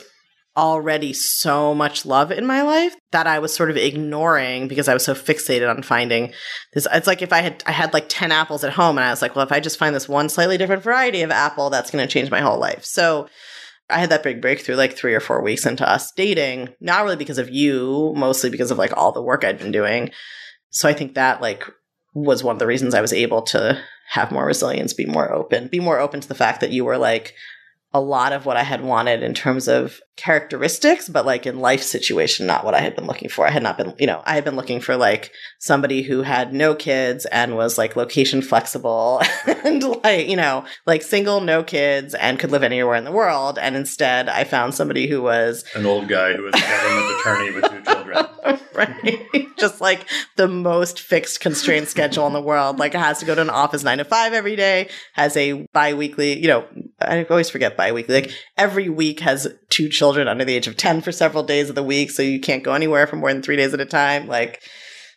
already 0.57 1.11
so 1.13 1.75
much 1.75 2.05
love 2.05 2.31
in 2.31 2.45
my 2.45 2.61
life 2.61 2.95
that 3.11 3.27
i 3.27 3.37
was 3.39 3.53
sort 3.53 3.69
of 3.69 3.75
ignoring 3.75 4.69
because 4.69 4.87
i 4.87 4.93
was 4.93 5.03
so 5.03 5.13
fixated 5.13 5.69
on 5.69 5.83
finding 5.83 6.31
this 6.71 6.87
it's 6.93 7.07
like 7.07 7.21
if 7.21 7.33
i 7.33 7.41
had 7.41 7.61
i 7.67 7.73
had 7.73 7.91
like 7.91 8.05
10 8.07 8.31
apples 8.31 8.63
at 8.63 8.71
home 8.71 8.97
and 8.97 9.03
i 9.03 9.09
was 9.09 9.21
like 9.21 9.35
well 9.35 9.45
if 9.45 9.51
i 9.51 9.59
just 9.59 9.77
find 9.77 9.93
this 9.93 10.07
one 10.07 10.29
slightly 10.29 10.57
different 10.57 10.81
variety 10.81 11.23
of 11.23 11.29
apple 11.29 11.69
that's 11.69 11.91
going 11.91 12.01
to 12.01 12.11
change 12.11 12.31
my 12.31 12.39
whole 12.39 12.57
life. 12.57 12.85
So 12.85 13.27
I 13.89 13.99
had 13.99 14.09
that 14.09 14.23
big 14.23 14.41
breakthrough 14.41 14.75
like 14.75 14.95
three 14.95 15.13
or 15.13 15.19
four 15.19 15.41
weeks 15.43 15.65
into 15.65 15.87
us 15.87 16.11
dating, 16.11 16.69
not 16.79 17.03
really 17.03 17.15
because 17.15 17.37
of 17.37 17.49
you, 17.49 18.13
mostly 18.15 18.49
because 18.49 18.71
of 18.71 18.77
like 18.77 18.95
all 18.97 19.11
the 19.11 19.21
work 19.21 19.43
I'd 19.43 19.59
been 19.59 19.71
doing. 19.71 20.11
So 20.69 20.89
I 20.89 20.93
think 20.93 21.15
that 21.15 21.41
like 21.41 21.63
was 22.13 22.43
one 22.43 22.55
of 22.55 22.59
the 22.59 22.67
reasons 22.67 22.93
I 22.93 23.01
was 23.01 23.13
able 23.13 23.43
to 23.43 23.79
have 24.09 24.31
more 24.31 24.45
resilience, 24.45 24.93
be 24.93 25.05
more 25.05 25.31
open, 25.31 25.67
be 25.67 25.79
more 25.79 25.99
open 25.99 26.21
to 26.21 26.27
the 26.27 26.35
fact 26.35 26.61
that 26.61 26.71
you 26.71 26.85
were 26.85 26.97
like 26.97 27.33
a 27.95 28.01
lot 28.01 28.33
of 28.33 28.45
what 28.45 28.57
I 28.57 28.63
had 28.63 28.83
wanted 28.83 29.23
in 29.23 29.33
terms 29.33 29.69
of 29.69 30.01
characteristics, 30.17 31.07
but 31.07 31.25
like 31.25 31.45
in 31.45 31.61
life 31.61 31.81
situation, 31.81 32.45
not 32.45 32.65
what 32.65 32.73
I 32.73 32.81
had 32.81 32.93
been 32.93 33.07
looking 33.07 33.29
for. 33.29 33.47
I 33.47 33.51
had 33.51 33.63
not 33.63 33.77
been, 33.77 33.93
you 33.97 34.05
know, 34.05 34.21
I 34.25 34.35
had 34.35 34.43
been 34.43 34.57
looking 34.57 34.81
for 34.81 34.97
like 34.97 35.31
somebody 35.59 36.01
who 36.01 36.21
had 36.21 36.53
no 36.53 36.75
kids 36.75 37.25
and 37.27 37.55
was 37.55 37.77
like 37.77 37.95
location 37.95 38.41
flexible 38.41 39.21
and 39.47 39.81
like, 40.03 40.27
you 40.27 40.35
know, 40.35 40.65
like 40.85 41.03
single, 41.03 41.39
no 41.39 41.63
kids 41.63 42.13
and 42.15 42.37
could 42.37 42.51
live 42.51 42.63
anywhere 42.63 42.95
in 42.95 43.05
the 43.05 43.13
world. 43.13 43.57
And 43.57 43.77
instead 43.77 44.27
I 44.27 44.43
found 44.43 44.73
somebody 44.73 45.07
who 45.07 45.21
was 45.21 45.63
an 45.73 45.85
old 45.85 46.09
guy 46.09 46.33
who 46.33 46.43
was 46.43 46.53
a 46.53 46.59
government 46.59 47.19
attorney 47.21 47.51
with 47.51 47.63
two 47.85 47.91
children. 48.05 48.59
right? 48.73 49.57
Just 49.57 49.81
like 49.81 50.09
the 50.35 50.47
most 50.47 50.99
fixed 50.99 51.39
constrained 51.39 51.87
schedule 51.87 52.27
in 52.27 52.33
the 52.33 52.41
world. 52.41 52.79
Like 52.79 52.93
has 52.93 53.19
to 53.19 53.25
go 53.25 53.35
to 53.35 53.41
an 53.41 53.49
office 53.49 53.83
nine 53.83 53.97
to 53.99 54.05
five 54.05 54.33
every 54.33 54.55
day, 54.55 54.89
has 55.13 55.35
a 55.37 55.65
bi-weekly, 55.73 56.39
you 56.39 56.47
know, 56.47 56.65
I 57.01 57.23
always 57.25 57.49
forget 57.49 57.77
bi-weekly. 57.77 58.21
Like 58.21 58.31
every 58.57 58.89
week 58.89 59.19
has 59.21 59.47
two 59.69 59.89
children 59.89 60.27
under 60.27 60.45
the 60.45 60.55
age 60.55 60.67
of 60.67 60.77
10 60.77 61.01
for 61.01 61.11
several 61.11 61.43
days 61.43 61.69
of 61.69 61.75
the 61.75 61.83
week. 61.83 62.11
So 62.11 62.21
you 62.21 62.39
can't 62.39 62.63
go 62.63 62.73
anywhere 62.73 63.07
for 63.07 63.15
more 63.15 63.31
than 63.31 63.41
three 63.41 63.55
days 63.55 63.73
at 63.73 63.81
a 63.81 63.85
time. 63.85 64.27
Like, 64.27 64.61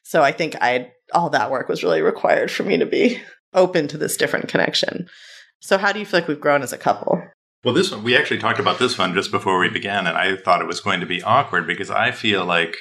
so 0.03 0.23
I 0.23 0.33
think 0.33 0.57
I, 0.61 0.93
all 1.13 1.31
that 1.31 1.51
work 1.51 1.69
was 1.69 1.83
really 1.83 2.03
required 2.03 2.51
for 2.51 2.63
me 2.63 2.79
to 2.79 2.87
be 2.87 3.21
open 3.55 3.89
to 3.89 3.99
this 3.99 4.17
different 4.17 4.49
connection. 4.49 5.09
So 5.61 5.79
how 5.79 5.93
do 5.93 5.99
you 5.99 6.07
feel 6.07 6.21
like 6.21 6.29
we've 6.29 6.41
grown 6.41 6.63
as 6.63 6.73
a 6.73 6.79
couple? 6.79 7.21
Well, 7.69 7.75
this 7.75 7.91
one, 7.91 8.03
we 8.03 8.17
actually 8.17 8.39
talked 8.39 8.61
about 8.61 8.79
this 8.79 8.97
one 8.97 9.13
just 9.13 9.31
before 9.31 9.59
we 9.59 9.69
began, 9.69 10.07
and 10.07 10.17
I 10.17 10.37
thought 10.37 10.63
it 10.63 10.67
was 10.67 10.81
going 10.81 11.01
to 11.01 11.07
be 11.07 11.23
awkward 11.23 11.67
because 11.67 11.91
I 11.91 12.13
feel 12.13 12.47
like 12.47 12.75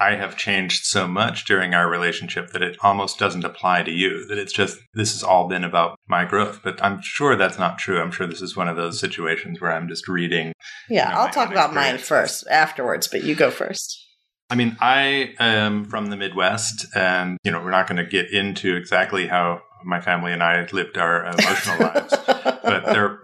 I 0.00 0.14
have 0.14 0.38
changed 0.38 0.86
so 0.86 1.06
much 1.06 1.44
during 1.44 1.74
our 1.74 1.86
relationship 1.86 2.48
that 2.52 2.62
it 2.62 2.78
almost 2.80 3.18
doesn't 3.18 3.44
apply 3.44 3.82
to 3.82 3.90
you, 3.90 4.24
that 4.28 4.38
it's 4.38 4.54
just, 4.54 4.78
this 4.94 5.12
has 5.12 5.22
all 5.22 5.48
been 5.48 5.64
about 5.64 5.98
my 6.08 6.24
growth. 6.24 6.60
But 6.64 6.82
I'm 6.82 7.02
sure 7.02 7.36
that's 7.36 7.58
not 7.58 7.76
true. 7.76 8.00
I'm 8.00 8.10
sure 8.10 8.26
this 8.26 8.40
is 8.40 8.56
one 8.56 8.68
of 8.68 8.76
those 8.78 8.98
situations 8.98 9.60
where 9.60 9.70
I'm 9.70 9.86
just 9.86 10.08
reading. 10.08 10.54
Yeah, 10.88 11.10
You 11.10 11.14
know, 11.14 11.20
I'll 11.20 11.28
talk 11.28 11.50
about 11.50 11.74
mine 11.74 11.98
first 11.98 12.46
afterwards, 12.48 13.08
but 13.08 13.24
you 13.24 13.34
go 13.34 13.50
first. 13.50 14.02
I 14.48 14.54
mean, 14.54 14.78
I 14.80 15.34
am 15.40 15.84
from 15.84 16.06
the 16.06 16.16
Midwest, 16.16 16.86
and, 16.96 17.36
you 17.44 17.50
know, 17.50 17.62
we're 17.62 17.70
not 17.70 17.86
going 17.86 18.02
to 18.02 18.10
get 18.10 18.30
into 18.30 18.76
exactly 18.76 19.26
how 19.26 19.60
my 19.84 20.00
family 20.00 20.32
and 20.32 20.42
I 20.42 20.66
lived 20.72 20.96
our 20.96 21.26
emotional 21.38 21.80
lives, 21.80 22.14
but 22.26 22.86
there, 22.86 23.20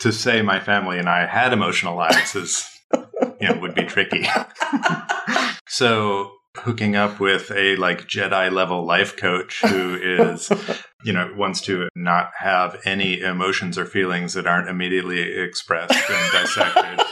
to 0.00 0.12
say 0.12 0.42
my 0.42 0.60
family 0.60 0.98
and 0.98 1.08
I 1.08 1.26
had 1.26 1.52
emotional 1.52 1.96
lives 1.96 2.34
is, 2.34 2.68
you 3.40 3.48
know, 3.48 3.58
would 3.60 3.74
be 3.74 3.84
tricky. 3.84 4.26
so 5.68 6.32
hooking 6.56 6.96
up 6.96 7.20
with 7.20 7.50
a 7.52 7.76
like 7.76 8.08
Jedi 8.08 8.50
level 8.50 8.84
life 8.84 9.16
coach 9.16 9.60
who 9.62 9.94
is, 9.94 10.50
you 11.04 11.12
know, 11.12 11.32
wants 11.36 11.60
to 11.62 11.88
not 11.94 12.30
have 12.38 12.80
any 12.84 13.20
emotions 13.20 13.78
or 13.78 13.86
feelings 13.86 14.34
that 14.34 14.46
aren't 14.46 14.68
immediately 14.68 15.20
expressed 15.20 15.92
and 15.92 16.32
dissected. 16.32 17.06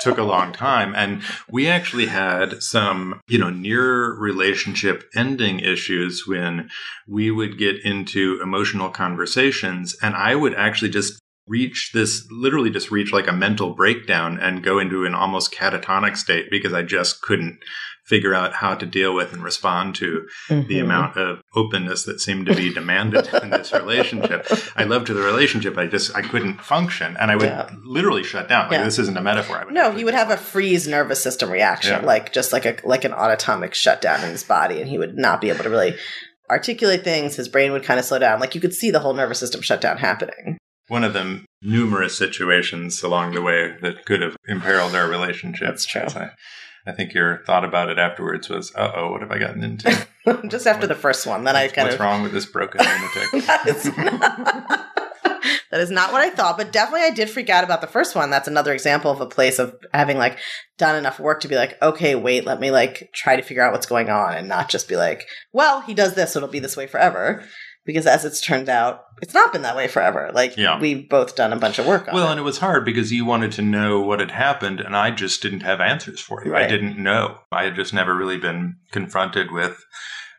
took 0.00 0.18
a 0.18 0.22
long 0.22 0.52
time 0.52 0.94
and 0.94 1.22
we 1.50 1.66
actually 1.66 2.06
had 2.06 2.62
some 2.62 3.20
you 3.26 3.36
know 3.36 3.50
near 3.50 4.12
relationship 4.14 5.08
ending 5.14 5.58
issues 5.58 6.24
when 6.26 6.70
we 7.08 7.30
would 7.30 7.58
get 7.58 7.84
into 7.84 8.38
emotional 8.40 8.90
conversations 8.90 9.96
and 10.00 10.14
i 10.14 10.34
would 10.36 10.54
actually 10.54 10.88
just 10.88 11.17
reach 11.48 11.90
this 11.94 12.26
literally 12.30 12.70
just 12.70 12.90
reach 12.90 13.12
like 13.12 13.26
a 13.26 13.32
mental 13.32 13.74
breakdown 13.74 14.38
and 14.38 14.62
go 14.62 14.78
into 14.78 15.04
an 15.04 15.14
almost 15.14 15.52
catatonic 15.52 16.16
state 16.16 16.46
because 16.50 16.72
I 16.72 16.82
just 16.82 17.22
couldn't 17.22 17.58
figure 18.08 18.34
out 18.34 18.54
how 18.54 18.74
to 18.74 18.86
deal 18.86 19.14
with 19.14 19.34
and 19.34 19.44
respond 19.44 19.94
to 19.94 20.26
mm-hmm. 20.48 20.66
the 20.66 20.80
amount 20.80 21.16
of 21.18 21.42
openness 21.54 22.04
that 22.04 22.20
seemed 22.20 22.46
to 22.46 22.54
be 22.54 22.72
demanded 22.72 23.28
in 23.42 23.50
this 23.50 23.70
relationship. 23.72 24.46
I 24.76 24.84
loved 24.84 25.08
the 25.08 25.14
relationship. 25.14 25.76
I 25.76 25.86
just 25.86 26.16
I 26.16 26.22
couldn't 26.22 26.62
function, 26.62 27.16
and 27.18 27.30
I 27.30 27.36
would 27.36 27.44
yeah. 27.44 27.70
literally 27.84 28.24
shut 28.24 28.48
down. 28.48 28.68
Like 28.68 28.78
yeah. 28.78 28.84
this 28.84 28.98
isn't 28.98 29.16
a 29.16 29.20
metaphor. 29.20 29.66
no, 29.70 29.92
he 29.92 30.04
would 30.04 30.14
have 30.14 30.30
a 30.30 30.38
freeze 30.38 30.88
nervous 30.88 31.22
system 31.22 31.50
reaction, 31.50 32.00
yeah. 32.00 32.06
like 32.06 32.32
just 32.32 32.52
like 32.52 32.64
a 32.64 32.76
like 32.84 33.04
an 33.04 33.12
autonomic 33.12 33.74
shutdown 33.74 34.24
in 34.24 34.30
his 34.30 34.42
body, 34.44 34.80
and 34.80 34.88
he 34.88 34.96
would 34.96 35.18
not 35.18 35.42
be 35.42 35.50
able 35.50 35.64
to 35.64 35.70
really 35.70 35.94
articulate 36.50 37.04
things. 37.04 37.36
His 37.36 37.48
brain 37.48 37.72
would 37.72 37.84
kind 37.84 38.00
of 38.00 38.06
slow 38.06 38.18
down. 38.18 38.40
Like 38.40 38.54
you 38.54 38.60
could 38.60 38.72
see 38.72 38.90
the 38.90 39.00
whole 39.00 39.12
nervous 39.12 39.38
system 39.38 39.60
shutdown 39.60 39.98
happening 39.98 40.58
one 40.88 41.04
of 41.04 41.12
the 41.12 41.44
numerous 41.62 42.16
situations 42.16 43.02
along 43.02 43.34
the 43.34 43.42
way 43.42 43.76
that 43.82 44.04
could 44.04 44.22
have 44.22 44.36
imperiled 44.46 44.94
our 44.94 45.08
relationship. 45.08 45.68
That's 45.68 45.86
true. 45.86 46.02
I, 46.02 46.30
I, 46.86 46.92
think 46.92 47.12
your 47.12 47.42
thought 47.44 47.64
about 47.64 47.90
it 47.90 47.98
afterwards 47.98 48.48
was, 48.48 48.74
"Uh 48.74 48.92
oh, 48.94 49.12
what 49.12 49.20
have 49.20 49.30
I 49.30 49.38
gotten 49.38 49.62
into?" 49.62 50.06
Just 50.48 50.66
after 50.66 50.86
what, 50.86 50.88
the 50.88 51.00
first 51.00 51.26
one, 51.26 51.44
then 51.44 51.56
I 51.56 51.68
kind 51.68 51.86
what's 51.86 51.94
of 51.94 52.00
what's 52.00 52.00
wrong 52.00 52.22
with 52.22 52.32
this 52.32 52.46
broken 52.46 52.80
lunatic? 52.84 53.46
that, 53.46 53.66
is 53.66 53.96
not, 53.96 54.20
that 55.70 55.80
is 55.80 55.90
not 55.90 56.12
what 56.12 56.20
I 56.20 56.30
thought, 56.30 56.56
but 56.56 56.72
definitely 56.72 57.06
I 57.06 57.10
did 57.10 57.30
freak 57.30 57.50
out 57.50 57.64
about 57.64 57.80
the 57.80 57.86
first 57.86 58.14
one. 58.14 58.30
That's 58.30 58.48
another 58.48 58.72
example 58.72 59.10
of 59.10 59.20
a 59.20 59.26
place 59.26 59.58
of 59.58 59.74
having 59.92 60.18
like 60.18 60.38
done 60.76 60.96
enough 60.96 61.18
work 61.20 61.40
to 61.40 61.48
be 61.48 61.56
like, 61.56 61.80
okay, 61.82 62.14
wait, 62.14 62.46
let 62.46 62.60
me 62.60 62.70
like 62.70 63.10
try 63.14 63.36
to 63.36 63.42
figure 63.42 63.62
out 63.62 63.72
what's 63.72 63.86
going 63.86 64.08
on 64.08 64.34
and 64.34 64.48
not 64.48 64.70
just 64.70 64.88
be 64.88 64.96
like, 64.96 65.26
well, 65.52 65.80
he 65.82 65.94
does 65.94 66.14
this, 66.14 66.32
so 66.32 66.38
it'll 66.38 66.48
be 66.48 66.60
this 66.60 66.76
way 66.76 66.86
forever 66.86 67.44
because 67.88 68.06
as 68.06 68.26
it's 68.26 68.42
turned 68.42 68.68
out, 68.68 69.06
it's 69.22 69.32
not 69.32 69.50
been 69.50 69.62
that 69.62 69.74
way 69.74 69.88
forever. 69.88 70.30
Like 70.34 70.58
yeah. 70.58 70.78
we've 70.78 71.08
both 71.08 71.34
done 71.34 71.54
a 71.54 71.56
bunch 71.56 71.78
of 71.78 71.86
work 71.86 72.06
on 72.06 72.12
well, 72.12 72.28
it. 72.28 72.32
and 72.32 72.38
it 72.38 72.42
was 72.42 72.58
hard 72.58 72.84
because 72.84 73.10
you 73.10 73.24
wanted 73.24 73.50
to 73.52 73.62
know 73.62 73.98
what 73.98 74.20
had 74.20 74.30
happened, 74.30 74.78
and 74.78 74.94
I 74.94 75.10
just 75.10 75.40
didn't 75.40 75.62
have 75.62 75.80
answers 75.80 76.20
for 76.20 76.44
you. 76.44 76.52
Right. 76.52 76.64
I 76.64 76.68
didn't 76.68 77.02
know. 77.02 77.38
I 77.50 77.64
had 77.64 77.76
just 77.76 77.94
never 77.94 78.14
really 78.14 78.36
been 78.36 78.76
confronted 78.92 79.52
with, 79.52 79.86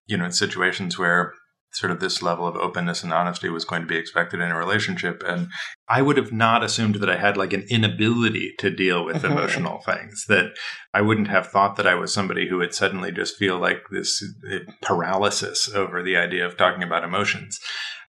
you 0.06 0.16
know, 0.16 0.30
situations 0.30 1.00
where 1.00 1.34
sort 1.72 1.92
of 1.92 2.00
this 2.00 2.22
level 2.22 2.48
of 2.48 2.56
openness 2.56 3.04
and 3.04 3.14
honesty 3.14 3.50
was 3.50 3.66
going 3.66 3.82
to 3.82 3.88
be 3.88 3.98
expected 3.98 4.40
in 4.40 4.52
a 4.52 4.58
relationship. 4.58 5.24
And 5.26 5.50
I 5.88 6.02
would 6.02 6.18
have 6.18 6.32
not 6.32 6.64
assumed 6.64 6.96
that 6.96 7.10
I 7.10 7.18
had 7.18 7.38
like 7.38 7.54
an 7.54 7.66
inability 7.70 8.54
to 8.60 8.70
deal 8.70 9.06
with 9.06 9.24
emotional 9.26 9.80
things, 9.80 10.26
that 10.28 10.54
I 10.94 11.02
wouldn't 11.02 11.28
have 11.28 11.48
thought 11.48 11.76
that 11.76 11.88
I 11.88 11.96
was 11.96 12.14
somebody 12.14 12.48
who 12.48 12.58
would 12.58 12.74
suddenly 12.74 13.12
just 13.12 13.38
feel 13.38 13.60
like 13.60 13.84
this 13.92 14.24
uh, 14.52 14.60
paralysis 14.82 15.70
over 15.74 16.02
the 16.02 16.18
idea 16.18 16.46
of 16.46 16.58
talking 16.58 16.84
about 16.84 17.04
emotions. 17.04 17.60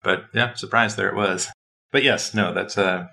But 0.04 0.26
yeah, 0.34 0.54
surprise, 0.54 0.96
there 0.96 1.10
it 1.10 1.15
was. 1.15 1.50
But 1.91 2.04
yes, 2.04 2.34
no, 2.34 2.54
that's 2.54 2.78
a. 2.78 2.86
Uh, 2.86 3.08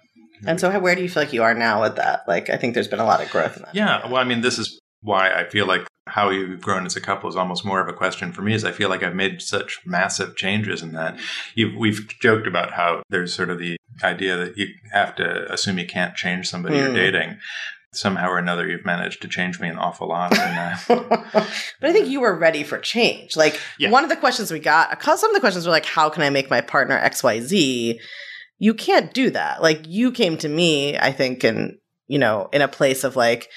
and 0.46 0.61
so, 0.61 0.78
where 0.78 0.94
do 0.94 1.02
you 1.02 1.09
feel 1.09 1.22
like 1.22 1.33
you 1.33 1.42
are 1.42 1.54
now 1.54 1.80
with 1.80 1.96
that? 1.96 2.22
Like, 2.28 2.50
I 2.50 2.57
think 2.57 2.74
there's 2.74 2.88
been 2.88 3.00
a 3.00 3.04
lot 3.04 3.22
of 3.22 3.30
growth 3.30 3.57
in 3.57 3.62
that. 3.62 3.74
Yeah. 3.74 4.07
Well, 4.07 4.16
I 4.16 4.24
mean, 4.24 4.42
this 4.42 4.59
is 4.59 4.78
why 5.04 5.30
I 5.30 5.44
feel 5.44 5.66
like 5.66 5.86
how 6.06 6.30
you've 6.30 6.60
grown 6.60 6.86
as 6.86 6.96
a 6.96 7.00
couple 7.00 7.28
is 7.28 7.36
almost 7.36 7.64
more 7.64 7.80
of 7.80 7.88
a 7.88 7.92
question 7.92 8.32
for 8.32 8.42
me 8.42 8.54
is 8.54 8.64
I 8.64 8.72
feel 8.72 8.88
like 8.88 9.02
I've 9.02 9.14
made 9.14 9.40
such 9.40 9.80
massive 9.86 10.36
changes 10.36 10.82
in 10.82 10.92
that. 10.92 11.18
You've, 11.54 11.76
we've 11.76 12.08
joked 12.20 12.46
about 12.46 12.72
how 12.72 13.02
there's 13.10 13.34
sort 13.34 13.50
of 13.50 13.58
the 13.58 13.76
idea 14.02 14.36
that 14.36 14.56
you 14.56 14.68
have 14.92 15.14
to 15.16 15.50
assume 15.52 15.78
you 15.78 15.86
can't 15.86 16.14
change 16.16 16.48
somebody 16.48 16.76
mm. 16.76 16.78
you're 16.78 16.88
hmm. 16.88 16.94
dating. 16.94 17.38
Somehow 17.92 18.28
or 18.28 18.38
another, 18.38 18.66
you've 18.66 18.84
managed 18.84 19.22
to 19.22 19.28
change 19.28 19.60
me 19.60 19.68
an 19.68 19.78
awful 19.78 20.08
lot. 20.08 20.36
And, 20.36 20.76
uh, 20.88 21.06
but 21.80 21.90
I 21.90 21.92
think 21.92 22.08
you 22.08 22.20
were 22.20 22.36
ready 22.36 22.64
for 22.64 22.78
change. 22.78 23.36
Like 23.36 23.60
yeah. 23.78 23.90
one 23.90 24.02
of 24.02 24.10
the 24.10 24.16
questions 24.16 24.50
we 24.50 24.58
got, 24.58 25.00
some 25.00 25.30
of 25.30 25.34
the 25.34 25.40
questions 25.40 25.64
were 25.64 25.70
like, 25.70 25.86
"How 25.86 26.10
can 26.10 26.24
I 26.24 26.30
make 26.30 26.50
my 26.50 26.60
partner 26.60 26.96
X 26.96 27.22
Y 27.22 27.38
Z?" 27.40 28.00
You 28.58 28.74
can't 28.74 29.14
do 29.14 29.30
that. 29.30 29.62
Like 29.62 29.82
you 29.86 30.10
came 30.10 30.36
to 30.38 30.48
me, 30.48 30.98
I 30.98 31.12
think, 31.12 31.44
and 31.44 31.78
you 32.08 32.18
know, 32.18 32.48
in 32.52 32.62
a 32.62 32.68
place 32.68 33.04
of 33.04 33.14
like, 33.14 33.48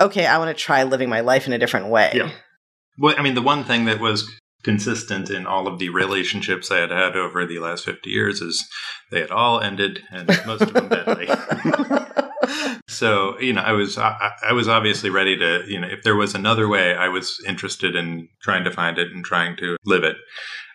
okay, 0.00 0.26
I 0.26 0.38
want 0.38 0.56
to 0.56 0.62
try 0.62 0.82
living 0.82 1.08
my 1.08 1.20
life 1.20 1.46
in 1.46 1.52
a 1.52 1.58
different 1.58 1.88
way. 1.88 2.12
Yeah. 2.14 2.30
Well, 2.98 3.14
I 3.18 3.22
mean, 3.22 3.34
the 3.34 3.42
one 3.42 3.64
thing 3.64 3.86
that 3.86 4.00
was 4.00 4.30
consistent 4.62 5.30
in 5.30 5.46
all 5.46 5.66
of 5.66 5.78
the 5.78 5.90
relationships 5.90 6.70
I 6.70 6.78
had 6.78 6.90
had 6.90 7.16
over 7.16 7.46
the 7.46 7.58
last 7.58 7.84
50 7.84 8.08
years 8.08 8.40
is 8.40 8.66
they 9.10 9.20
had 9.20 9.30
all 9.30 9.60
ended 9.60 10.02
and 10.10 10.26
most 10.46 10.62
of 10.62 10.72
them 10.72 10.88
badly. 10.88 11.28
so, 12.88 13.38
you 13.38 13.52
know, 13.52 13.60
I 13.60 13.72
was, 13.72 13.98
I, 13.98 14.32
I, 14.48 14.52
was 14.52 14.66
obviously 14.66 15.10
ready 15.10 15.36
to, 15.36 15.64
you 15.66 15.78
know, 15.80 15.88
if 15.88 16.02
there 16.02 16.16
was 16.16 16.34
another 16.34 16.66
way, 16.66 16.94
I 16.94 17.08
was 17.08 17.42
interested 17.46 17.94
in 17.94 18.28
trying 18.42 18.64
to 18.64 18.72
find 18.72 18.98
it 18.98 19.12
and 19.12 19.24
trying 19.24 19.56
to 19.58 19.76
live 19.84 20.02
it. 20.02 20.16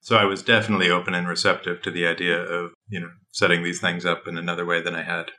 So 0.03 0.15
I 0.15 0.25
was 0.25 0.43
definitely 0.43 0.89
open 0.89 1.13
and 1.13 1.27
receptive 1.27 1.82
to 1.82 1.91
the 1.91 2.05
idea 2.05 2.39
of, 2.39 2.71
you 2.88 2.99
know, 2.99 3.10
setting 3.32 3.63
these 3.63 3.82
things 3.82 4.05
up 4.05 4.27
in 4.27 4.38
another 4.38 4.65
way 4.65 4.82
than 4.82 4.95
I 4.95 5.03
had. 5.03 5.32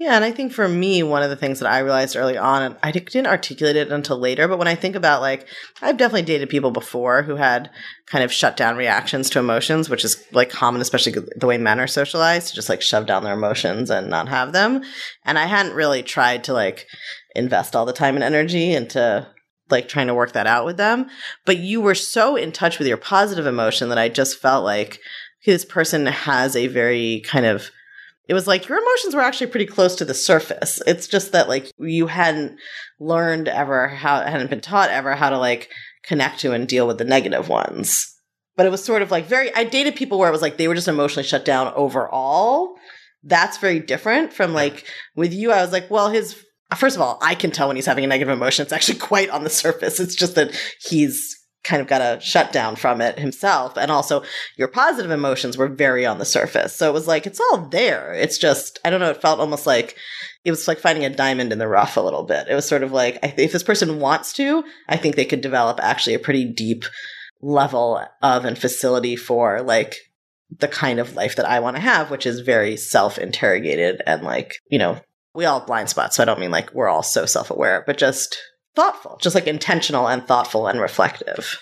Yeah, 0.00 0.14
and 0.16 0.24
I 0.24 0.32
think 0.32 0.54
for 0.54 0.66
me, 0.66 1.02
one 1.02 1.22
of 1.22 1.28
the 1.28 1.36
things 1.36 1.60
that 1.60 1.70
I 1.70 1.80
realized 1.80 2.16
early 2.16 2.38
on, 2.38 2.62
and 2.62 2.76
I 2.82 2.90
didn't 2.90 3.26
articulate 3.26 3.76
it 3.76 3.92
until 3.92 4.16
later, 4.16 4.48
but 4.48 4.56
when 4.56 4.66
I 4.66 4.74
think 4.74 4.96
about 4.96 5.20
like, 5.20 5.46
I've 5.82 5.98
definitely 5.98 6.22
dated 6.22 6.48
people 6.48 6.70
before 6.70 7.22
who 7.22 7.36
had 7.36 7.70
kind 8.06 8.24
of 8.24 8.32
shut 8.32 8.56
down 8.56 8.78
reactions 8.78 9.28
to 9.28 9.40
emotions, 9.40 9.90
which 9.90 10.02
is 10.02 10.24
like 10.32 10.48
common, 10.48 10.80
especially 10.80 11.16
the 11.36 11.46
way 11.46 11.58
men 11.58 11.78
are 11.78 11.86
socialized 11.86 12.48
to 12.48 12.54
just 12.54 12.70
like 12.70 12.80
shove 12.80 13.04
down 13.04 13.24
their 13.24 13.34
emotions 13.34 13.90
and 13.90 14.08
not 14.08 14.30
have 14.30 14.54
them. 14.54 14.82
And 15.26 15.38
I 15.38 15.44
hadn't 15.44 15.74
really 15.74 16.02
tried 16.02 16.44
to 16.44 16.54
like 16.54 16.86
invest 17.36 17.76
all 17.76 17.84
the 17.84 17.92
time 17.92 18.14
and 18.14 18.24
energy 18.24 18.72
into 18.72 19.28
like 19.68 19.86
trying 19.86 20.06
to 20.06 20.14
work 20.14 20.32
that 20.32 20.46
out 20.46 20.64
with 20.64 20.78
them. 20.78 21.10
But 21.44 21.58
you 21.58 21.82
were 21.82 21.94
so 21.94 22.36
in 22.36 22.52
touch 22.52 22.78
with 22.78 22.88
your 22.88 22.96
positive 22.96 23.44
emotion 23.44 23.90
that 23.90 23.98
I 23.98 24.08
just 24.08 24.40
felt 24.40 24.64
like 24.64 24.98
okay, 25.42 25.52
this 25.52 25.66
person 25.66 26.06
has 26.06 26.56
a 26.56 26.68
very 26.68 27.22
kind 27.26 27.44
of 27.44 27.70
it 28.30 28.34
was 28.34 28.46
like 28.46 28.68
your 28.68 28.78
emotions 28.78 29.12
were 29.12 29.22
actually 29.22 29.48
pretty 29.48 29.66
close 29.66 29.96
to 29.96 30.04
the 30.04 30.14
surface. 30.14 30.80
It's 30.86 31.08
just 31.08 31.32
that 31.32 31.48
like 31.48 31.72
you 31.80 32.06
hadn't 32.06 32.60
learned 33.00 33.48
ever 33.48 33.88
how 33.88 34.20
hadn't 34.22 34.50
been 34.50 34.60
taught 34.60 34.88
ever 34.88 35.16
how 35.16 35.30
to 35.30 35.36
like 35.36 35.68
connect 36.04 36.38
to 36.40 36.52
and 36.52 36.68
deal 36.68 36.86
with 36.86 36.98
the 36.98 37.04
negative 37.04 37.48
ones. 37.48 38.06
But 38.56 38.66
it 38.66 38.70
was 38.70 38.84
sort 38.84 39.02
of 39.02 39.10
like 39.10 39.26
very 39.26 39.52
I 39.56 39.64
dated 39.64 39.96
people 39.96 40.16
where 40.16 40.28
it 40.28 40.32
was 40.32 40.42
like 40.42 40.58
they 40.58 40.68
were 40.68 40.76
just 40.76 40.86
emotionally 40.86 41.26
shut 41.26 41.44
down 41.44 41.72
overall. 41.74 42.76
That's 43.24 43.58
very 43.58 43.80
different 43.80 44.32
from 44.32 44.54
like 44.54 44.86
with 45.16 45.34
you 45.34 45.50
I 45.50 45.60
was 45.60 45.72
like, 45.72 45.90
well 45.90 46.08
his 46.08 46.40
first 46.76 46.94
of 46.94 47.02
all, 47.02 47.18
I 47.20 47.34
can 47.34 47.50
tell 47.50 47.66
when 47.66 47.74
he's 47.74 47.86
having 47.86 48.04
a 48.04 48.06
negative 48.06 48.32
emotion. 48.32 48.62
It's 48.62 48.72
actually 48.72 49.00
quite 49.00 49.30
on 49.30 49.42
the 49.42 49.50
surface. 49.50 49.98
It's 49.98 50.14
just 50.14 50.36
that 50.36 50.56
he's 50.80 51.36
kind 51.62 51.82
of 51.82 51.88
got 51.88 52.00
a 52.00 52.20
shutdown 52.20 52.74
from 52.74 53.00
it 53.00 53.18
himself. 53.18 53.76
And 53.76 53.90
also 53.90 54.22
your 54.56 54.68
positive 54.68 55.10
emotions 55.10 55.56
were 55.56 55.68
very 55.68 56.06
on 56.06 56.18
the 56.18 56.24
surface. 56.24 56.74
So 56.74 56.88
it 56.88 56.94
was 56.94 57.06
like, 57.06 57.26
it's 57.26 57.40
all 57.40 57.68
there. 57.68 58.12
It's 58.12 58.38
just, 58.38 58.78
I 58.84 58.90
don't 58.90 59.00
know, 59.00 59.10
it 59.10 59.20
felt 59.20 59.40
almost 59.40 59.66
like 59.66 59.96
it 60.44 60.50
was 60.50 60.66
like 60.66 60.78
finding 60.78 61.04
a 61.04 61.10
diamond 61.10 61.52
in 61.52 61.58
the 61.58 61.68
rough 61.68 61.96
a 61.96 62.00
little 62.00 62.24
bit. 62.24 62.46
It 62.48 62.54
was 62.54 62.66
sort 62.66 62.82
of 62.82 62.92
like, 62.92 63.18
if 63.22 63.52
this 63.52 63.62
person 63.62 64.00
wants 64.00 64.32
to, 64.34 64.64
I 64.88 64.96
think 64.96 65.16
they 65.16 65.26
could 65.26 65.42
develop 65.42 65.80
actually 65.82 66.14
a 66.14 66.20
pretty 66.20 66.46
deep 66.46 66.84
level 67.42 68.02
of 68.22 68.44
and 68.44 68.58
facility 68.58 69.16
for 69.16 69.62
like 69.62 69.96
the 70.58 70.68
kind 70.68 70.98
of 70.98 71.14
life 71.14 71.36
that 71.36 71.48
I 71.48 71.60
want 71.60 71.76
to 71.76 71.82
have, 71.82 72.10
which 72.10 72.26
is 72.26 72.40
very 72.40 72.76
self 72.76 73.18
interrogated 73.18 74.02
and 74.06 74.22
like, 74.22 74.56
you 74.70 74.78
know, 74.78 75.00
we 75.34 75.44
all 75.44 75.60
have 75.60 75.66
blind 75.66 75.88
spots. 75.88 76.16
So 76.16 76.22
I 76.22 76.26
don't 76.26 76.40
mean 76.40 76.50
like 76.50 76.72
we're 76.74 76.88
all 76.88 77.02
so 77.02 77.26
self 77.26 77.50
aware, 77.50 77.84
but 77.86 77.98
just 77.98 78.38
thoughtful, 78.74 79.18
just 79.20 79.34
like 79.34 79.46
intentional 79.46 80.08
and 80.08 80.26
thoughtful 80.26 80.66
and 80.66 80.80
reflective. 80.80 81.58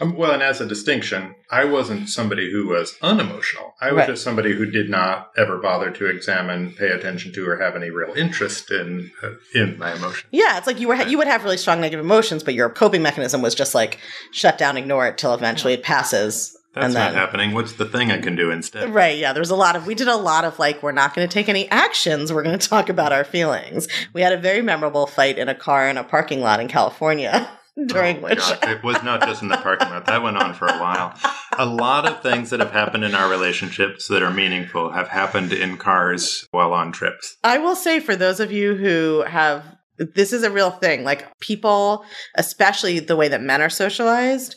Um, 0.00 0.14
well, 0.14 0.32
and 0.32 0.42
as 0.42 0.60
a 0.60 0.66
distinction, 0.66 1.34
I 1.50 1.64
wasn't 1.64 2.08
somebody 2.08 2.50
who 2.50 2.68
was 2.68 2.94
unemotional. 3.00 3.74
I 3.80 3.92
was 3.92 4.00
right. 4.00 4.08
just 4.08 4.22
somebody 4.22 4.52
who 4.52 4.66
did 4.70 4.90
not 4.90 5.30
ever 5.38 5.58
bother 5.58 5.90
to 5.90 6.06
examine, 6.06 6.72
pay 6.72 6.88
attention 6.88 7.32
to, 7.32 7.48
or 7.48 7.58
have 7.58 7.76
any 7.76 7.90
real 7.90 8.14
interest 8.14 8.70
in 8.70 9.10
uh, 9.22 9.30
in 9.54 9.78
my 9.78 9.94
emotions. 9.94 10.24
Yeah, 10.30 10.58
it's 10.58 10.66
like 10.66 10.80
you 10.80 10.88
were 10.88 10.96
you 10.96 11.16
would 11.18 11.28
have 11.28 11.44
really 11.44 11.56
strong 11.56 11.80
negative 11.80 12.04
emotions, 12.04 12.42
but 12.42 12.54
your 12.54 12.68
coping 12.68 13.02
mechanism 13.02 13.40
was 13.40 13.54
just 13.54 13.74
like 13.74 13.98
shut 14.32 14.58
down, 14.58 14.76
ignore 14.76 15.06
it 15.06 15.18
till 15.18 15.32
eventually 15.32 15.72
it 15.72 15.82
passes. 15.82 16.56
That's 16.76 16.92
then, 16.92 17.12
not 17.12 17.14
happening. 17.14 17.54
What's 17.54 17.72
the 17.72 17.86
thing 17.86 18.12
I 18.12 18.18
can 18.18 18.36
do 18.36 18.50
instead? 18.50 18.90
Right. 18.90 19.16
Yeah. 19.16 19.32
There's 19.32 19.50
a 19.50 19.56
lot 19.56 19.76
of, 19.76 19.86
we 19.86 19.94
did 19.94 20.08
a 20.08 20.16
lot 20.16 20.44
of 20.44 20.58
like, 20.58 20.82
we're 20.82 20.92
not 20.92 21.14
going 21.14 21.26
to 21.26 21.32
take 21.32 21.48
any 21.48 21.68
actions. 21.70 22.32
We're 22.32 22.42
going 22.42 22.58
to 22.58 22.68
talk 22.68 22.90
about 22.90 23.12
our 23.12 23.24
feelings. 23.24 23.88
We 24.12 24.20
had 24.20 24.34
a 24.34 24.36
very 24.36 24.60
memorable 24.60 25.06
fight 25.06 25.38
in 25.38 25.48
a 25.48 25.54
car 25.54 25.88
in 25.88 25.96
a 25.96 26.04
parking 26.04 26.42
lot 26.42 26.60
in 26.60 26.68
California. 26.68 27.48
During 27.86 28.18
oh, 28.18 28.28
which 28.28 28.38
God. 28.38 28.64
it 28.64 28.82
was 28.82 29.02
not 29.02 29.20
just 29.20 29.42
in 29.42 29.48
the 29.48 29.58
parking 29.58 29.90
lot. 29.90 30.06
That 30.06 30.22
went 30.22 30.38
on 30.38 30.54
for 30.54 30.66
a 30.66 30.78
while. 30.78 31.14
A 31.58 31.66
lot 31.66 32.06
of 32.06 32.22
things 32.22 32.48
that 32.48 32.60
have 32.60 32.72
happened 32.72 33.04
in 33.04 33.14
our 33.14 33.28
relationships 33.28 34.08
that 34.08 34.22
are 34.22 34.30
meaningful 34.30 34.92
have 34.92 35.08
happened 35.08 35.52
in 35.52 35.76
cars 35.76 36.46
while 36.52 36.72
on 36.72 36.90
trips. 36.90 37.36
I 37.44 37.58
will 37.58 37.76
say 37.76 38.00
for 38.00 38.16
those 38.16 38.40
of 38.40 38.50
you 38.50 38.76
who 38.76 39.24
have 39.26 39.62
This 39.98 40.32
is 40.32 40.42
a 40.42 40.50
real 40.50 40.70
thing. 40.70 41.04
Like 41.04 41.38
people, 41.40 42.06
especially 42.36 42.98
the 42.98 43.14
way 43.14 43.28
that 43.28 43.42
men 43.42 43.60
are 43.60 43.68
socialized, 43.68 44.56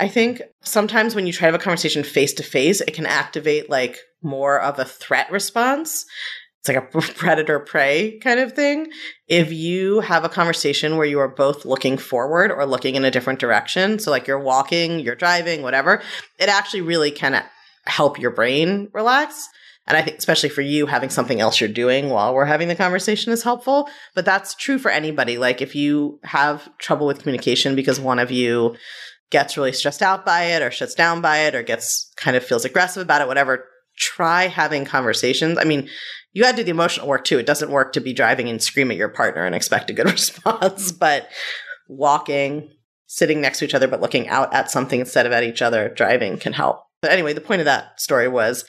I 0.00 0.08
think 0.08 0.42
sometimes 0.62 1.14
when 1.14 1.26
you 1.26 1.32
try 1.32 1.48
to 1.48 1.52
have 1.52 1.60
a 1.60 1.64
conversation 1.64 2.02
face 2.02 2.32
to 2.34 2.42
face, 2.42 2.80
it 2.80 2.94
can 2.94 3.06
activate 3.06 3.68
like 3.68 3.98
more 4.22 4.60
of 4.60 4.78
a 4.78 4.84
threat 4.84 5.30
response. 5.30 6.04
It's 6.60 6.68
like 6.68 6.76
a 6.76 7.12
predator 7.14 7.58
prey 7.58 8.18
kind 8.18 8.40
of 8.40 8.52
thing. 8.52 8.90
If 9.26 9.52
you 9.52 10.00
have 10.00 10.24
a 10.24 10.28
conversation 10.28 10.96
where 10.96 11.06
you 11.06 11.18
are 11.18 11.28
both 11.28 11.64
looking 11.64 11.98
forward 11.98 12.50
or 12.50 12.66
looking 12.66 12.94
in 12.94 13.04
a 13.04 13.10
different 13.10 13.40
direction, 13.40 13.98
so 13.98 14.10
like 14.10 14.26
you're 14.26 14.38
walking, 14.38 15.00
you're 15.00 15.14
driving, 15.14 15.62
whatever, 15.62 16.02
it 16.38 16.48
actually 16.48 16.82
really 16.82 17.10
can 17.10 17.44
help 17.86 18.18
your 18.18 18.30
brain 18.30 18.88
relax. 18.92 19.48
And 19.88 19.96
I 19.96 20.02
think, 20.02 20.18
especially 20.18 20.50
for 20.50 20.60
you, 20.60 20.84
having 20.84 21.08
something 21.08 21.40
else 21.40 21.60
you're 21.60 21.68
doing 21.70 22.10
while 22.10 22.34
we're 22.34 22.44
having 22.44 22.68
the 22.68 22.76
conversation 22.76 23.32
is 23.32 23.42
helpful. 23.42 23.88
But 24.14 24.26
that's 24.26 24.54
true 24.54 24.78
for 24.78 24.90
anybody. 24.90 25.38
Like, 25.38 25.62
if 25.62 25.74
you 25.74 26.20
have 26.24 26.68
trouble 26.76 27.06
with 27.06 27.20
communication 27.20 27.74
because 27.74 27.98
one 27.98 28.18
of 28.18 28.30
you 28.30 28.76
gets 29.30 29.56
really 29.56 29.72
stressed 29.72 30.02
out 30.02 30.24
by 30.24 30.44
it 30.44 30.62
or 30.62 30.70
shuts 30.70 30.94
down 30.94 31.20
by 31.20 31.38
it 31.40 31.54
or 31.54 31.62
gets 31.62 32.10
kind 32.16 32.36
of 32.36 32.44
feels 32.44 32.64
aggressive 32.64 33.02
about 33.02 33.20
it, 33.20 33.28
whatever, 33.28 33.66
try 33.96 34.46
having 34.46 34.84
conversations. 34.84 35.58
I 35.58 35.64
mean, 35.64 35.88
you 36.32 36.42
got 36.42 36.52
to 36.52 36.56
do 36.58 36.64
the 36.64 36.70
emotional 36.70 37.08
work 37.08 37.24
too. 37.24 37.38
It 37.38 37.46
doesn't 37.46 37.70
work 37.70 37.92
to 37.94 38.00
be 38.00 38.12
driving 38.12 38.48
and 38.48 38.62
scream 38.62 38.90
at 38.90 38.96
your 38.96 39.08
partner 39.08 39.44
and 39.44 39.54
expect 39.54 39.90
a 39.90 39.92
good 39.92 40.06
response, 40.10 40.92
but 40.92 41.28
walking, 41.88 42.70
sitting 43.06 43.40
next 43.40 43.58
to 43.58 43.64
each 43.64 43.74
other, 43.74 43.88
but 43.88 44.00
looking 44.00 44.28
out 44.28 44.52
at 44.54 44.70
something 44.70 45.00
instead 45.00 45.26
of 45.26 45.32
at 45.32 45.44
each 45.44 45.62
other, 45.62 45.88
driving 45.88 46.38
can 46.38 46.52
help. 46.52 46.82
But 47.00 47.12
anyway, 47.12 47.32
the 47.32 47.40
point 47.40 47.60
of 47.60 47.66
that 47.66 48.00
story 48.00 48.28
was, 48.28 48.64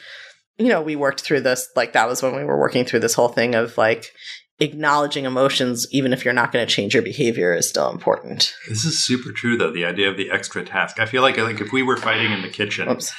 you 0.57 0.67
know, 0.67 0.81
we 0.81 0.95
worked 0.95 1.21
through 1.21 1.41
this, 1.41 1.69
like 1.75 1.93
that 1.93 2.07
was 2.07 2.21
when 2.21 2.35
we 2.35 2.43
were 2.43 2.59
working 2.59 2.85
through 2.85 2.99
this 2.99 3.13
whole 3.13 3.29
thing 3.29 3.55
of 3.55 3.77
like, 3.77 4.11
acknowledging 4.59 5.25
emotions, 5.25 5.87
even 5.91 6.13
if 6.13 6.25
you're 6.25 6.33
not 6.33 6.51
going 6.51 6.65
to 6.65 6.73
change 6.73 6.93
your 6.93 7.03
behavior, 7.03 7.53
is 7.53 7.67
still 7.67 7.89
important. 7.89 8.53
This 8.67 8.85
is 8.85 9.03
super 9.03 9.31
true, 9.31 9.57
though. 9.57 9.71
The 9.71 9.85
idea 9.85 10.09
of 10.09 10.17
the 10.17 10.31
extra 10.31 10.63
task. 10.63 10.99
I 10.99 11.05
feel 11.05 11.21
like 11.21 11.37
like 11.37 11.61
if 11.61 11.71
we 11.71 11.83
were 11.83 11.97
fighting 11.97 12.31
in 12.31 12.41
the 12.41 12.49
kitchen, 12.49 12.89
Oops. 12.89 13.11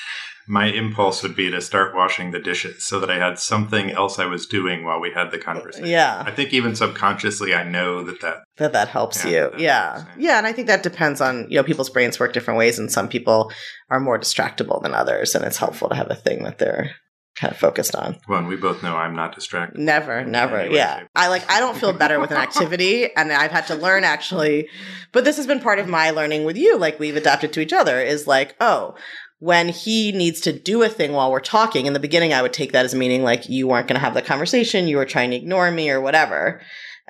my 0.46 0.66
impulse 0.66 1.22
would 1.22 1.35
be 1.35 1.50
to 1.50 1.61
start 1.61 1.94
washing 1.94 2.31
the 2.31 2.38
dishes 2.38 2.85
so 2.87 3.00
that 3.00 3.11
I 3.11 3.16
had 3.16 3.38
something 3.38 3.90
else 3.90 4.18
I 4.18 4.26
was 4.26 4.46
doing 4.46 4.85
while 4.85 5.00
we 5.00 5.12
had 5.12 5.31
the 5.31 5.38
conversation. 5.38 5.88
Yeah, 5.88 6.22
I 6.26 6.31
think 6.31 6.53
even 6.53 6.76
subconsciously, 6.76 7.55
I 7.55 7.64
know 7.64 8.03
that 8.05 8.20
that 8.20 8.44
that 8.57 8.72
that 8.72 8.88
helps 8.88 9.24
yeah, 9.24 9.31
you. 9.31 9.50
That 9.50 9.61
yeah, 9.61 9.92
helps, 9.92 10.07
yeah. 10.16 10.33
yeah, 10.33 10.38
and 10.38 10.46
I 10.46 10.53
think 10.53 10.68
that 10.68 10.83
depends 10.83 11.20
on 11.20 11.46
you 11.48 11.57
know 11.57 11.64
people's 11.64 11.90
brains 11.90 12.20
work 12.20 12.33
different 12.33 12.59
ways, 12.59 12.79
and 12.79 12.92
some 12.92 13.09
people 13.09 13.50
are 13.88 14.00
more 14.00 14.18
distractible 14.18 14.83
than 14.83 14.94
others, 14.94 15.35
and 15.35 15.44
it's 15.44 15.59
helpful 15.59 15.88
to 15.88 15.94
have 15.94 16.11
a 16.11 16.16
thing 16.16 16.44
that 16.44 16.59
they're 16.59 16.94
kind 17.40 17.53
of 17.53 17.59
focused 17.59 17.94
on. 17.94 18.18
Well, 18.29 18.38
and 18.38 18.48
we 18.48 18.57
both 18.57 18.83
know 18.83 18.96
I'm 18.96 19.16
not 19.16 19.35
distracted. 19.35 19.81
Never, 19.81 20.24
never. 20.24 20.59
Anyway, 20.59 20.76
yeah. 20.76 21.05
I 21.16 21.29
like 21.29 21.50
I 21.50 21.59
don't 21.59 21.76
feel 21.76 21.92
better 21.92 22.20
with 22.20 22.31
an 22.31 22.37
activity 22.48 23.14
and 23.16 23.33
I've 23.33 23.50
had 23.50 23.66
to 23.68 23.74
learn 23.74 24.05
actually, 24.05 24.68
but 25.12 25.24
this 25.24 25.37
has 25.37 25.46
been 25.46 25.61
part 25.61 25.79
of 25.79 25.88
my 25.88 26.11
learning 26.11 26.44
with 26.44 26.59
you 26.59 26.76
like 26.76 27.00
we've 27.00 27.16
adapted 27.16 27.53
to 27.55 27.61
each 27.61 27.72
other 27.72 28.00
is 28.00 28.26
like, 28.26 28.55
oh, 28.61 28.94
when 29.38 29.70
he 29.70 30.12
needs 30.12 30.40
to 30.42 30.53
do 30.53 30.83
a 30.83 30.88
thing 30.88 31.12
while 31.12 31.33
we're 31.33 31.40
talking, 31.40 31.87
in 31.87 31.94
the 31.94 31.98
beginning 32.00 32.35
I 32.35 32.42
would 32.42 32.53
take 32.53 32.72
that 32.72 32.85
as 32.85 32.94
meaning 32.94 33.22
like 33.22 33.48
you 33.48 33.66
weren't 33.66 33.88
going 33.88 33.98
to 33.98 34.05
have 34.05 34.14
the 34.14 34.22
conversation, 34.22 34.87
you 34.87 34.98
were 34.98 35.07
trying 35.07 35.31
to 35.31 35.37
ignore 35.37 35.70
me 35.70 35.90
or 35.90 36.00
whatever. 36.00 36.61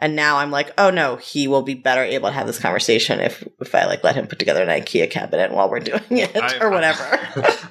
And 0.00 0.16
now 0.16 0.38
I'm 0.38 0.50
like, 0.50 0.72
oh 0.78 0.90
no, 0.90 1.16
he 1.16 1.46
will 1.46 1.62
be 1.62 1.74
better 1.74 2.02
able 2.02 2.30
to 2.30 2.34
have 2.34 2.46
this 2.46 2.58
conversation 2.58 3.20
if 3.20 3.46
if 3.60 3.74
I 3.74 3.84
like 3.84 4.02
let 4.02 4.14
him 4.14 4.26
put 4.26 4.38
together 4.38 4.62
an 4.62 4.68
IKEA 4.68 5.10
cabinet 5.10 5.52
while 5.52 5.68
we're 5.68 5.80
doing 5.80 6.00
it 6.10 6.34
I, 6.36 6.58
or 6.58 6.70
whatever. 6.70 7.02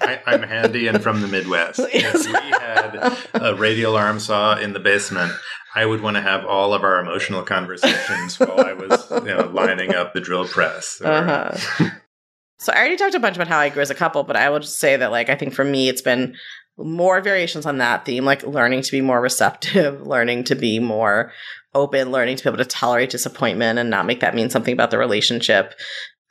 I, 0.01 0.19
am 0.27 0.43
handy 0.43 0.87
and 0.87 1.01
from 1.01 1.21
the 1.21 1.27
Midwest. 1.27 1.79
If 1.91 2.25
we 2.27 2.33
had 2.33 3.17
a 3.33 3.55
radial 3.55 3.95
arm 3.95 4.19
saw 4.19 4.57
in 4.57 4.73
the 4.73 4.79
basement, 4.79 5.33
I 5.73 5.85
would 5.85 6.01
want 6.01 6.17
to 6.17 6.21
have 6.21 6.45
all 6.45 6.73
of 6.73 6.83
our 6.83 6.99
emotional 6.99 7.41
conversations 7.41 8.39
while 8.39 8.59
I 8.61 8.73
was 8.73 9.09
you 9.11 9.21
know, 9.21 9.49
lining 9.53 9.95
up 9.95 10.13
the 10.13 10.21
drill 10.21 10.47
press. 10.47 11.01
Or, 11.03 11.11
uh-huh. 11.11 11.89
so 12.59 12.73
I 12.73 12.77
already 12.77 12.97
talked 12.97 13.15
a 13.15 13.19
bunch 13.19 13.37
about 13.37 13.47
how 13.47 13.57
I 13.57 13.69
grew 13.69 13.81
as 13.81 13.89
a 13.89 13.95
couple, 13.95 14.23
but 14.23 14.35
I 14.35 14.49
will 14.49 14.59
just 14.59 14.79
say 14.79 14.97
that 14.97 15.11
like 15.11 15.29
I 15.29 15.35
think 15.35 15.53
for 15.53 15.63
me 15.63 15.89
it's 15.89 16.01
been 16.01 16.35
more 16.77 17.21
variations 17.21 17.65
on 17.65 17.77
that 17.79 18.05
theme, 18.05 18.25
like 18.25 18.43
learning 18.43 18.81
to 18.83 18.91
be 18.91 19.01
more 19.01 19.19
receptive, 19.19 20.05
learning 20.07 20.45
to 20.45 20.55
be 20.55 20.79
more 20.79 21.31
open, 21.73 22.11
learning 22.11 22.37
to 22.37 22.43
be 22.43 22.49
able 22.49 22.57
to 22.57 22.65
tolerate 22.65 23.09
disappointment 23.09 23.79
and 23.79 23.89
not 23.89 24.05
make 24.05 24.19
that 24.21 24.35
mean 24.35 24.49
something 24.49 24.73
about 24.73 24.91
the 24.91 24.97
relationship. 24.97 25.73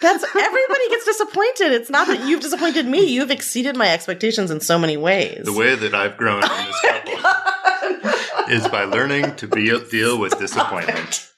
That's 0.00 0.24
everybody 0.36 0.88
gets 0.90 1.04
disappointed. 1.04 1.72
It's 1.72 1.90
not 1.90 2.06
that 2.08 2.26
you've 2.28 2.40
disappointed 2.40 2.86
me. 2.86 3.04
You've 3.04 3.30
exceeded 3.30 3.76
my 3.76 3.90
expectations 3.90 4.50
in 4.50 4.60
so 4.60 4.78
many 4.78 4.96
ways. 4.96 5.44
The 5.44 5.52
way 5.52 5.74
that 5.74 5.94
I've 5.94 6.16
grown 6.16 6.42
in 6.42 6.48
this 6.48 6.80
couple 6.84 8.52
is 8.52 8.68
by 8.68 8.84
learning 8.84 9.36
to 9.36 9.48
be, 9.48 9.66
deal 9.90 10.18
with 10.18 10.38
disappointment. 10.38 11.28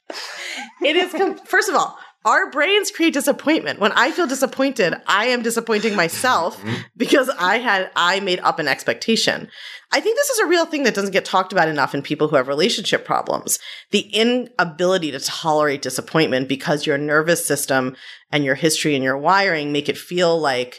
It 0.82 0.96
is, 0.96 1.12
com- 1.12 1.36
first 1.38 1.68
of 1.68 1.74
all, 1.74 1.98
our 2.24 2.50
brains 2.50 2.90
create 2.90 3.14
disappointment. 3.14 3.80
When 3.80 3.92
I 3.92 4.10
feel 4.10 4.26
disappointed, 4.26 4.94
I 5.06 5.26
am 5.26 5.42
disappointing 5.42 5.96
myself 5.96 6.58
mm-hmm. 6.62 6.82
because 6.96 7.30
I 7.38 7.58
had 7.58 7.90
I 7.96 8.20
made 8.20 8.40
up 8.40 8.58
an 8.58 8.68
expectation. 8.68 9.48
I 9.92 10.00
think 10.00 10.16
this 10.16 10.30
is 10.30 10.38
a 10.40 10.46
real 10.46 10.66
thing 10.66 10.84
that 10.84 10.94
doesn't 10.94 11.12
get 11.12 11.24
talked 11.24 11.52
about 11.52 11.68
enough 11.68 11.94
in 11.94 12.02
people 12.02 12.28
who 12.28 12.36
have 12.36 12.46
relationship 12.46 13.04
problems. 13.04 13.58
The 13.90 14.00
inability 14.00 15.10
to 15.12 15.20
tolerate 15.20 15.82
disappointment 15.82 16.48
because 16.48 16.86
your 16.86 16.98
nervous 16.98 17.44
system 17.44 17.96
and 18.30 18.44
your 18.44 18.54
history 18.54 18.94
and 18.94 19.02
your 19.02 19.18
wiring 19.18 19.72
make 19.72 19.88
it 19.88 19.98
feel 19.98 20.38
like 20.38 20.78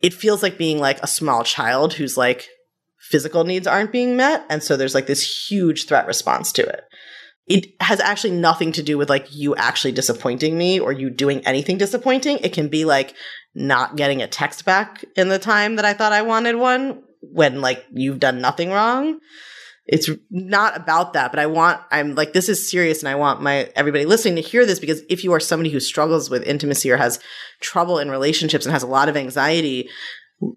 it 0.00 0.14
feels 0.14 0.42
like 0.42 0.58
being 0.58 0.78
like 0.78 1.02
a 1.02 1.08
small 1.08 1.42
child 1.42 1.94
who's 1.94 2.16
like 2.16 2.48
physical 2.98 3.44
needs 3.44 3.66
aren't 3.66 3.92
being 3.92 4.16
met 4.16 4.44
and 4.50 4.62
so 4.62 4.76
there's 4.76 4.94
like 4.94 5.06
this 5.06 5.48
huge 5.48 5.86
threat 5.86 6.08
response 6.08 6.50
to 6.50 6.62
it 6.62 6.82
it 7.46 7.80
has 7.80 8.00
actually 8.00 8.32
nothing 8.32 8.72
to 8.72 8.82
do 8.82 8.98
with 8.98 9.08
like 9.08 9.32
you 9.32 9.54
actually 9.54 9.92
disappointing 9.92 10.58
me 10.58 10.80
or 10.80 10.92
you 10.92 11.10
doing 11.10 11.46
anything 11.46 11.78
disappointing. 11.78 12.38
It 12.38 12.52
can 12.52 12.68
be 12.68 12.84
like 12.84 13.14
not 13.54 13.96
getting 13.96 14.20
a 14.20 14.26
text 14.26 14.64
back 14.64 15.04
in 15.14 15.28
the 15.28 15.38
time 15.38 15.76
that 15.76 15.84
I 15.84 15.94
thought 15.94 16.12
I 16.12 16.22
wanted 16.22 16.56
one 16.56 17.02
when 17.22 17.60
like 17.60 17.84
you've 17.92 18.18
done 18.18 18.40
nothing 18.40 18.70
wrong. 18.70 19.20
It's 19.88 20.10
not 20.30 20.76
about 20.76 21.12
that, 21.12 21.30
but 21.30 21.38
I 21.38 21.46
want, 21.46 21.80
I'm 21.92 22.16
like, 22.16 22.32
this 22.32 22.48
is 22.48 22.68
serious 22.68 23.00
and 23.00 23.08
I 23.08 23.14
want 23.14 23.40
my, 23.40 23.70
everybody 23.76 24.04
listening 24.04 24.34
to 24.34 24.42
hear 24.42 24.66
this 24.66 24.80
because 24.80 25.02
if 25.08 25.22
you 25.22 25.32
are 25.32 25.38
somebody 25.38 25.70
who 25.70 25.78
struggles 25.78 26.28
with 26.28 26.42
intimacy 26.42 26.90
or 26.90 26.96
has 26.96 27.20
trouble 27.60 28.00
in 28.00 28.10
relationships 28.10 28.66
and 28.66 28.72
has 28.72 28.82
a 28.82 28.88
lot 28.88 29.08
of 29.08 29.16
anxiety, 29.16 29.88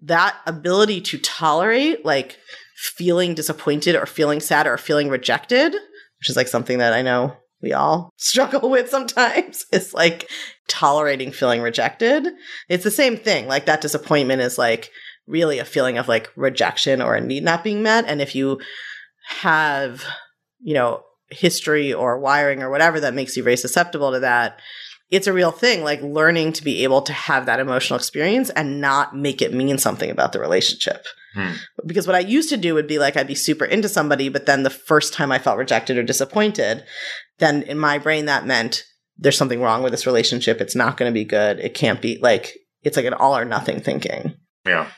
that 0.02 0.36
ability 0.46 1.00
to 1.02 1.18
tolerate 1.18 2.04
like 2.04 2.38
feeling 2.74 3.34
disappointed 3.34 3.94
or 3.94 4.06
feeling 4.06 4.40
sad 4.40 4.66
or 4.66 4.76
feeling 4.76 5.08
rejected 5.08 5.76
which 6.20 6.30
is 6.30 6.36
like 6.36 6.48
something 6.48 6.78
that 6.78 6.92
I 6.92 7.02
know 7.02 7.36
we 7.62 7.72
all 7.72 8.12
struggle 8.16 8.70
with 8.70 8.90
sometimes. 8.90 9.64
It's 9.72 9.94
like 9.94 10.30
tolerating 10.68 11.32
feeling 11.32 11.62
rejected. 11.62 12.28
It's 12.68 12.84
the 12.84 12.90
same 12.90 13.16
thing. 13.16 13.46
Like 13.46 13.66
that 13.66 13.80
disappointment 13.80 14.42
is 14.42 14.58
like 14.58 14.90
really 15.26 15.58
a 15.58 15.64
feeling 15.64 15.98
of 15.98 16.08
like 16.08 16.30
rejection 16.36 17.00
or 17.00 17.14
a 17.14 17.20
need 17.20 17.42
not 17.42 17.64
being 17.64 17.82
met. 17.82 18.04
And 18.06 18.20
if 18.20 18.34
you 18.34 18.60
have, 19.26 20.04
you 20.60 20.74
know, 20.74 21.02
history 21.30 21.92
or 21.92 22.18
wiring 22.18 22.62
or 22.62 22.70
whatever 22.70 23.00
that 23.00 23.14
makes 23.14 23.36
you 23.36 23.42
very 23.42 23.56
susceptible 23.56 24.12
to 24.12 24.20
that, 24.20 24.60
it's 25.10 25.26
a 25.26 25.32
real 25.32 25.52
thing. 25.52 25.82
Like 25.82 26.02
learning 26.02 26.52
to 26.54 26.64
be 26.64 26.84
able 26.84 27.02
to 27.02 27.12
have 27.12 27.46
that 27.46 27.60
emotional 27.60 27.98
experience 27.98 28.50
and 28.50 28.80
not 28.80 29.16
make 29.16 29.40
it 29.42 29.54
mean 29.54 29.78
something 29.78 30.10
about 30.10 30.32
the 30.32 30.40
relationship. 30.40 31.06
Hmm. 31.34 31.52
Because 31.86 32.06
what 32.06 32.16
I 32.16 32.20
used 32.20 32.48
to 32.48 32.56
do 32.56 32.74
would 32.74 32.86
be 32.86 32.98
like 32.98 33.16
I'd 33.16 33.26
be 33.26 33.34
super 33.34 33.64
into 33.64 33.88
somebody, 33.88 34.28
but 34.28 34.46
then 34.46 34.62
the 34.62 34.70
first 34.70 35.12
time 35.12 35.30
I 35.30 35.38
felt 35.38 35.58
rejected 35.58 35.96
or 35.96 36.02
disappointed, 36.02 36.84
then 37.38 37.62
in 37.62 37.78
my 37.78 37.98
brain 37.98 38.26
that 38.26 38.46
meant 38.46 38.84
there's 39.16 39.36
something 39.36 39.60
wrong 39.60 39.82
with 39.82 39.92
this 39.92 40.06
relationship. 40.06 40.60
It's 40.60 40.74
not 40.74 40.96
going 40.96 41.10
to 41.10 41.14
be 41.14 41.24
good. 41.24 41.60
It 41.60 41.74
can't 41.74 42.00
be 42.00 42.18
like 42.20 42.54
it's 42.82 42.96
like 42.96 43.06
an 43.06 43.14
all 43.14 43.36
or 43.36 43.44
nothing 43.44 43.80
thinking. 43.80 44.34
Yeah. 44.66 44.88